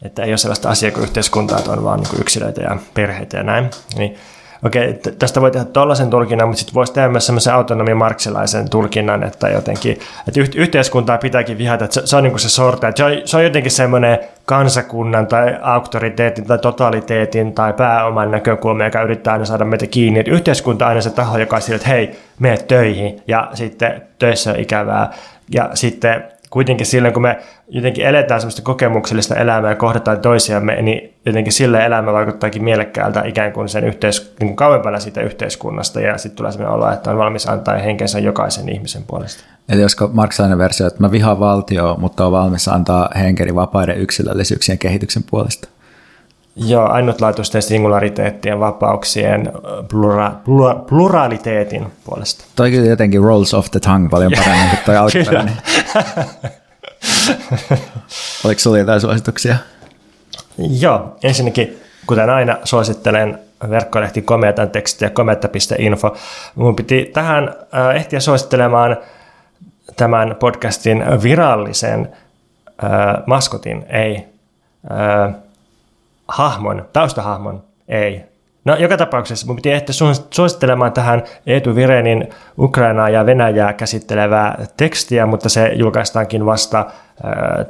[0.02, 3.42] että ei ole sellaista asiaa kuin yhteiskuntaa, että on vaan niin yksilöitä ja perheitä ja
[3.42, 3.70] näin.
[3.96, 4.16] Niin
[4.64, 9.22] okei, tästä voi tehdä tuollaisen tulkinnan, mutta sitten voisi tehdä myös semmoisen autonomi marksilaisen tulkinnan,
[9.22, 9.98] että jotenkin,
[10.28, 13.12] että yhteiskuntaa pitääkin vihata, että se, se on niin kuin se sorte, että se on,
[13.24, 19.44] se on jotenkin semmoinen kansakunnan tai auktoriteetin tai totaliteetin tai pääoman näkökulma, joka yrittää aina
[19.44, 20.20] saada meitä kiinni.
[20.20, 24.02] Että yhteiskunta on aina se taho, joka on sille, että hei, mene töihin ja sitten
[24.18, 25.12] töissä on ikävää.
[25.54, 31.14] Ja sitten kuitenkin silloin, kun me jotenkin eletään semmoista kokemuksellista elämää ja kohdataan toisiamme, niin
[31.26, 36.18] jotenkin sille elämä vaikuttaakin mielekkäältä ikään kuin sen yhteis- niin kuin kauempana siitä yhteiskunnasta ja
[36.18, 39.44] sitten tulee sellainen olo, että on valmis antaa henkensä jokaisen ihmisen puolesta.
[39.68, 44.78] Eli olisiko marksilainen versio, että mä vihaan valtioa, mutta on valmis antaa henkeni vapaiden yksilöllisyyksien
[44.78, 45.68] kehityksen puolesta?
[46.66, 49.52] Joo, ainutlaatuisten singulariteettien, vapauksien,
[49.88, 52.44] plura, plura, pluraliteetin puolesta.
[52.56, 55.54] Toi kyllä jotenkin rolls off the tongue paljon paremmin kuin toi alkuperäinen.
[58.44, 59.56] Oliko sulla jotain suosituksia?
[60.58, 63.38] Joo, ensinnäkin kuten aina suosittelen
[63.70, 66.16] verkkolehti komeatan tekstiä kometta.info.
[66.54, 68.96] Mun piti tähän äh, ehtiä suosittelemaan
[69.96, 72.08] tämän podcastin virallisen
[72.84, 72.90] äh,
[73.26, 74.26] maskotin, ei
[74.90, 75.34] äh,
[76.30, 78.24] hahmon, taustahahmon, ei.
[78.64, 79.94] No joka tapauksessa mun piti ehtiä
[80.30, 82.28] suosittelemaan tähän Eetu Virenin
[82.58, 87.66] Ukrainaa ja Venäjää käsittelevää tekstiä, mutta se julkaistaankin vasta äh,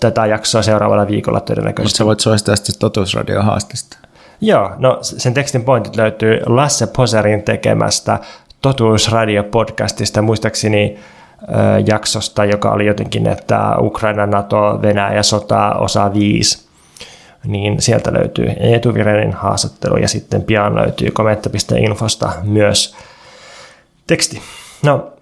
[0.00, 1.82] tätä jaksoa seuraavalla viikolla todennäköisesti.
[1.82, 3.96] Mutta sä voit suositella sitten totuusradio haastista.
[4.40, 8.18] Joo, no sen tekstin pointit löytyy Lasse Poserin tekemästä
[8.62, 10.98] Totuusradio-podcastista, muistaakseni
[11.86, 16.68] jaksosta, joka oli jotenkin, että Ukraina, NATO, Venäjä, sota, osa 5.
[17.44, 22.96] Niin sieltä löytyy Eetu Virenin haastattelu ja sitten pian löytyy kometta.infosta myös
[24.06, 24.42] teksti.
[24.82, 25.12] No,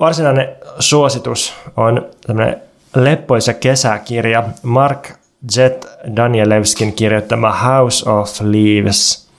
[0.00, 0.48] varsinainen
[0.78, 2.62] suositus on tämmöinen
[2.96, 5.08] leppoisa kesäkirja Mark
[5.56, 5.86] Jet
[6.16, 9.30] Danielewskin kirjoittama House of Leaves.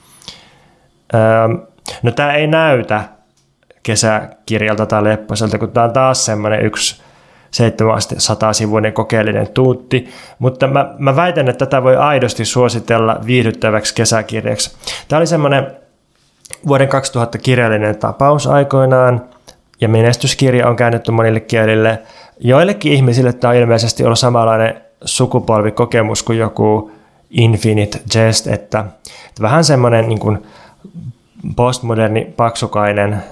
[2.04, 3.04] No tämä ei näytä
[3.84, 7.02] kesäkirjalta tai leppoiselta, kun tämä on taas semmoinen yksi
[7.58, 10.10] 700-sivuinen kokeellinen tuutti,
[10.40, 14.72] mutta mä, mä väitän, että tätä voi aidosti suositella viihdyttäväksi kesäkirjaksi.
[15.08, 15.68] Tämä oli semmoinen
[16.68, 19.26] vuoden 2000 kirjallinen tapaus aikoinaan,
[19.82, 22.00] ja menestyskirja on käännetty monille kielille–
[22.44, 26.92] joillekin ihmisille tämä on ilmeisesti ollut samanlainen sukupolvikokemus kuin joku
[27.30, 28.86] Infinite Jest, että,
[29.30, 30.44] että vähän semmoinen niin kuin
[31.56, 33.24] postmoderni paksukainen,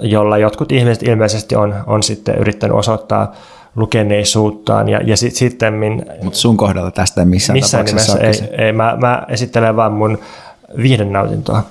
[0.00, 3.32] jolla jotkut ihmiset ilmeisesti on, on sitten yrittänyt osoittaa
[3.76, 5.74] lukeneisuuttaan ja, ja sit, sitten...
[6.22, 9.92] Mutta sun kohdalla tästä ei missään, missään tapauksessa nimessä ei, ei, mä, mä esittelen vaan
[9.92, 10.18] mun
[10.82, 11.62] viiden nautintoa.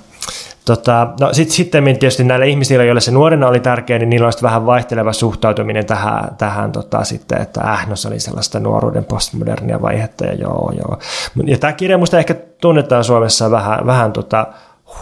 [0.64, 4.32] Tota, no sit, sitten tietysti näille ihmisille, joille se nuorena oli tärkeä, niin niillä on
[4.42, 9.82] vähän vaihteleva suhtautuminen tähän, tähän tota, sitten, että äh, no se oli sellaista nuoruuden postmodernia
[9.82, 10.98] vaihetta ja joo, joo.
[11.44, 14.46] Ja tämä kirja musta ehkä tunnetaan Suomessa vähän, vähän tota,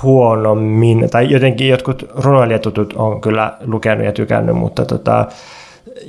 [0.03, 5.27] huonommin, tai jotenkin jotkut runoilijatutut on kyllä lukenut ja tykännyt, mutta tota,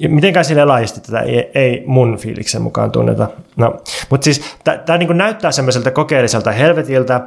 [0.08, 3.28] mitenkään sille laajasti tätä ei, ei mun fiiliksen mukaan tunneta.
[3.56, 4.56] No, mutta siis
[4.86, 7.22] tämä niinku näyttää semmoiselta kokeelliselta helvetiltä,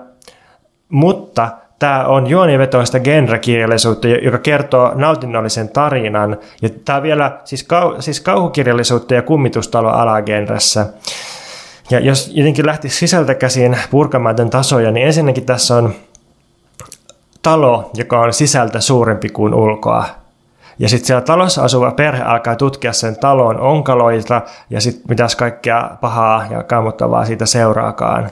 [0.88, 1.48] mutta–
[1.78, 6.38] tämä on juonivetoista genrekirjallisuutta, joka kertoo nautinnollisen tarinan.
[6.62, 10.86] Ja tämä on vielä siis, kau, siis kauhukirjallisuutta ja kummitustalo alagenressä.
[11.90, 15.94] Ja jos jotenkin lähti sisältä käsin purkamaan tämän tasoja, niin ensinnäkin tässä on
[17.42, 20.06] talo, joka on sisältä suurempi kuin ulkoa.
[20.78, 25.90] Ja sitten siellä talossa asuva perhe alkaa tutkia sen talon onkaloita ja sitten mitäs kaikkea
[26.00, 28.30] pahaa ja kammottavaa siitä seuraakaan.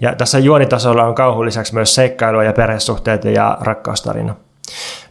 [0.00, 4.34] Ja tässä juonitasolla on kauhun lisäksi myös seikkailua ja perhesuhteita ja rakkaustarina.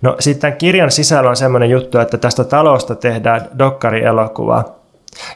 [0.01, 4.63] No sitten kirjan sisällä on semmoinen juttu, että tästä talosta tehdään dokkari-elokuva.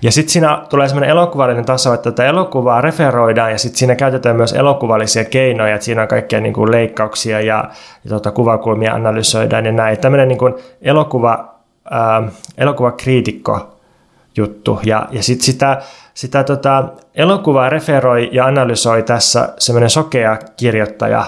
[0.02, 4.36] Ja sitten siinä tulee semmoinen elokuvallinen taso, että tätä elokuvaa referoidaan ja sitten siinä käytetään
[4.36, 7.70] myös elokuvallisia keinoja, että siinä on kaikkia niin kuin leikkauksia ja,
[8.04, 9.98] ja tota, kuvakulmia analysoidaan ja näin.
[9.98, 11.56] Tämmöinen niin kuin elokuva,
[11.92, 12.24] ää,
[12.58, 13.76] elokuvakriitikko
[14.38, 14.80] juttu.
[14.86, 15.82] Ja, ja sitten sitä,
[16.14, 16.84] sitä tota,
[17.16, 21.26] elokuvaa referoi ja analysoi tässä semmoinen sokea kirjoittaja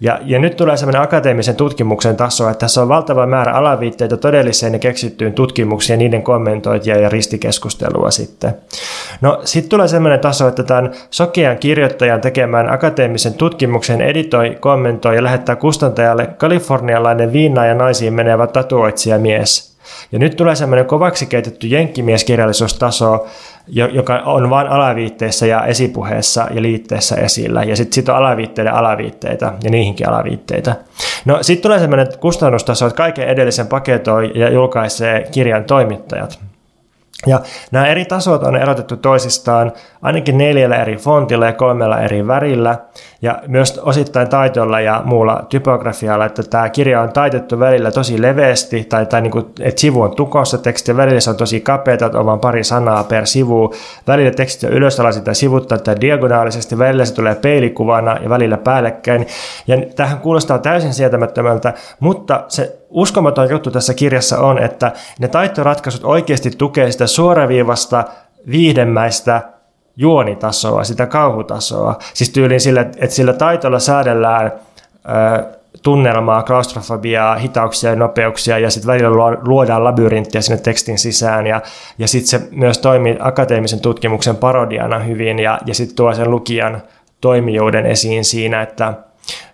[0.00, 4.72] ja, ja nyt tulee semmoinen akateemisen tutkimuksen taso, että tässä on valtava määrä alaviitteitä todelliseen
[4.72, 8.54] ja keksittyyn tutkimuksiin ja niiden kommentointia ja ristikeskustelua sitten.
[9.20, 15.22] No sitten tulee semmoinen taso, että tämän sokean kirjoittajan tekemään akateemisen tutkimuksen editoi, kommentoi ja
[15.22, 19.76] lähettää kustantajalle kalifornialainen viinaa ja naisiin menevä tatuoitsija mies.
[20.12, 23.26] Ja nyt tulee semmoinen kovaksi keitetty jenkkimieskirjallisuustaso,
[23.68, 27.62] joka on vain alaviitteissä ja esipuheessa ja liitteessä esillä.
[27.62, 30.76] Ja sitten sit on alaviitteiden alaviitteitä ja niihinkin alaviitteitä.
[31.24, 36.38] No sitten tulee sellainen kustannustaso, että kaiken edellisen paketoi ja julkaisee kirjan toimittajat.
[37.26, 37.40] Ja
[37.70, 39.72] nämä eri tasot on erotettu toisistaan
[40.02, 42.78] ainakin neljällä eri fontilla ja kolmella eri värillä
[43.22, 48.84] ja myös osittain taitolla ja muulla typografialla, että tämä kirja on taitettu välillä tosi leveästi
[48.84, 52.18] tai, tai niin kuin, että sivu on tukossa teksti, välillä se on tosi kapeata, että
[52.18, 53.74] on vain pari sanaa per sivu,
[54.06, 59.26] välillä teksti on ylösalaisin tai sivuttaa tai diagonaalisesti, välillä se tulee peilikuvana ja välillä päällekkäin.
[59.66, 66.04] Ja tähän kuulostaa täysin sietämättömältä, mutta se uskomaton juttu tässä kirjassa on, että ne taittoratkaisut
[66.04, 68.04] oikeasti tukee sitä suoraviivasta
[68.50, 69.55] viihdemmäistä
[69.96, 71.98] juonitasoa, sitä kauhutasoa.
[72.14, 74.52] Siis tyyliin sillä, että sillä taitolla säädellään
[75.08, 79.10] ö, tunnelmaa, klaustrofobiaa, hitauksia ja nopeuksia ja sitten välillä
[79.46, 81.60] luodaan labyrinttiä sinne tekstin sisään ja,
[81.98, 86.82] ja sitten se myös toimii akateemisen tutkimuksen parodiana hyvin ja, ja sitten tuo sen lukijan
[87.20, 88.94] toimijuuden esiin siinä, että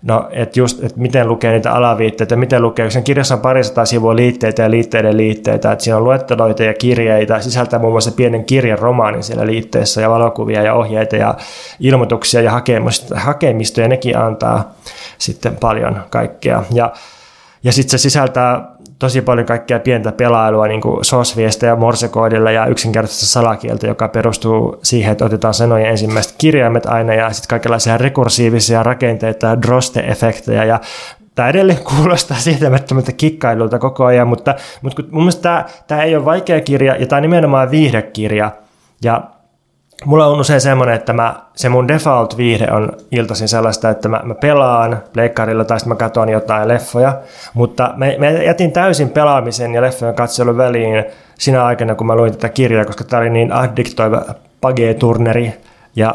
[0.03, 4.17] No, että just, että miten lukee niitä alaviitteitä, miten lukee, sen kirjassa on parisataa sivua
[4.17, 8.79] liitteitä ja liitteiden liitteitä, että siinä on luetteloita ja kirjeitä, sisältää muun muassa pienen kirjan
[8.79, 11.35] romaanin siellä liitteessä ja valokuvia ja ohjeita ja
[11.81, 12.63] ilmoituksia ja
[13.15, 14.75] hakemistoja, nekin antaa
[15.19, 16.63] sitten paljon kaikkea.
[16.73, 16.93] Ja,
[17.65, 18.73] ja sitten se sisältää
[19.03, 25.13] tosi paljon kaikkea pientä pelailua, niin kuin SOS-viestejä morsekoodilla ja yksinkertaista salakieltä, joka perustuu siihen,
[25.13, 30.65] että otetaan sanojen ensimmäiset kirjaimet aina ja sitten kaikenlaisia rekursiivisia rakenteita, droste-efektejä.
[30.65, 30.81] Ja
[31.35, 36.25] tämä edelleen kuulostaa sietämättömältä kikkailulta koko ajan, mutta, mutta mun mielestä tämä, tämä ei ole
[36.25, 38.51] vaikea kirja ja tämä on nimenomaan viihdekirja.
[39.05, 39.23] Ja
[40.05, 44.35] Mulla on usein semmoinen, että mä, se mun default-viihde on iltaisin sellaista, että mä, mä
[44.35, 47.19] pelaan pleikkarilla tai sitten mä katson jotain leffoja,
[47.55, 51.05] mutta mä, mä jätin täysin pelaamisen ja leffojen katselun väliin
[51.39, 54.25] sinä aikana, kun mä luin tätä kirjaa, koska tämä oli niin addiktoiva
[54.61, 55.53] page-turneri
[55.97, 56.15] ja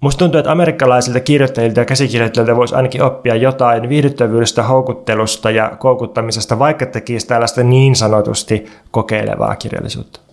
[0.00, 6.58] Musta tuntuu, että amerikkalaisilta kirjoittajilta ja käsikirjoittajilta voisi ainakin oppia jotain viihdyttävyydestä, houkuttelusta ja koukuttamisesta,
[6.58, 10.27] vaikka tekisi tällaista niin sanotusti kokeilevaa kirjallisuutta.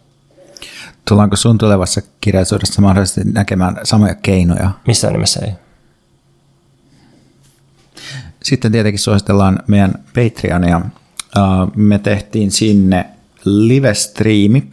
[1.07, 4.71] Tullaanko sun tulevassa kirjallisuudessa mahdollisesti näkemään samoja keinoja?
[4.87, 5.51] Missään nimessä ei.
[8.43, 10.81] Sitten tietenkin suositellaan meidän Patreonia.
[11.75, 13.05] Me tehtiin sinne
[13.45, 14.71] live-striimi,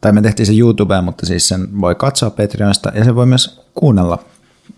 [0.00, 3.60] tai me tehtiin se YouTubeen, mutta siis sen voi katsoa Patreonista ja se voi myös
[3.74, 4.24] kuunnella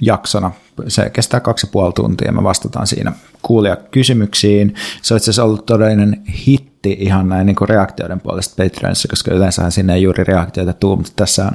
[0.00, 0.50] jaksona.
[0.88, 2.32] Se kestää kaksi ja puoli tuntia.
[2.32, 3.12] Me vastataan siinä
[3.42, 4.74] kuulia kysymyksiin.
[5.02, 9.34] Se on itse asiassa ollut todellinen hitti ihan näin niin kuin reaktioiden puolesta Patreonissa, koska
[9.34, 11.52] yleensä sinne ei juuri reaktioita tuu, mutta tässä on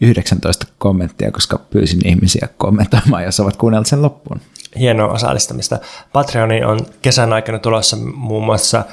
[0.00, 4.40] 19 kommenttia, koska pyysin ihmisiä kommentoimaan, jos ovat kuunnelleet sen loppuun.
[4.78, 5.78] Hienoa osallistamista.
[6.12, 8.84] Patreonin on kesän aikana tulossa muun muassa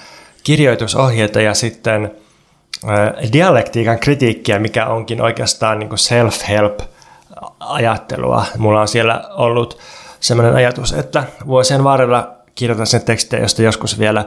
[0.43, 2.11] kirjoitusohjeita ja sitten
[3.33, 6.92] dialektiikan kritiikkiä, mikä onkin oikeastaan niin self-help
[7.59, 8.45] ajattelua.
[8.57, 9.77] Mulla on siellä ollut
[10.19, 14.25] sellainen ajatus, että vuosien varrella kirjoitan sen tekstejä, josta joskus vielä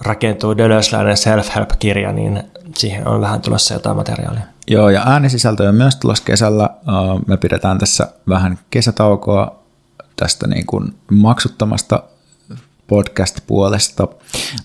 [0.00, 2.42] rakentuu Dölösläinen self-help-kirja, niin
[2.76, 4.42] siihen on vähän tulossa jotain materiaalia.
[4.66, 6.70] Joo, ja äänisisältö on myös tulossa kesällä.
[7.26, 9.58] Me pidetään tässä vähän kesätaukoa
[10.16, 12.02] tästä niin kuin maksuttomasta
[12.86, 14.08] podcast-puolesta.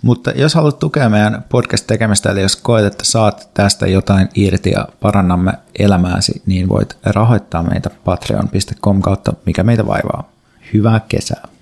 [0.02, 4.88] Mutta jos haluat tukea meidän podcast-tekemistä, eli jos koet, että saat tästä jotain irti ja
[5.02, 10.30] parannamme elämääsi, niin voit rahoittaa meitä patreon.com kautta, mikä meitä vaivaa.
[10.74, 11.57] Hyvää kesää!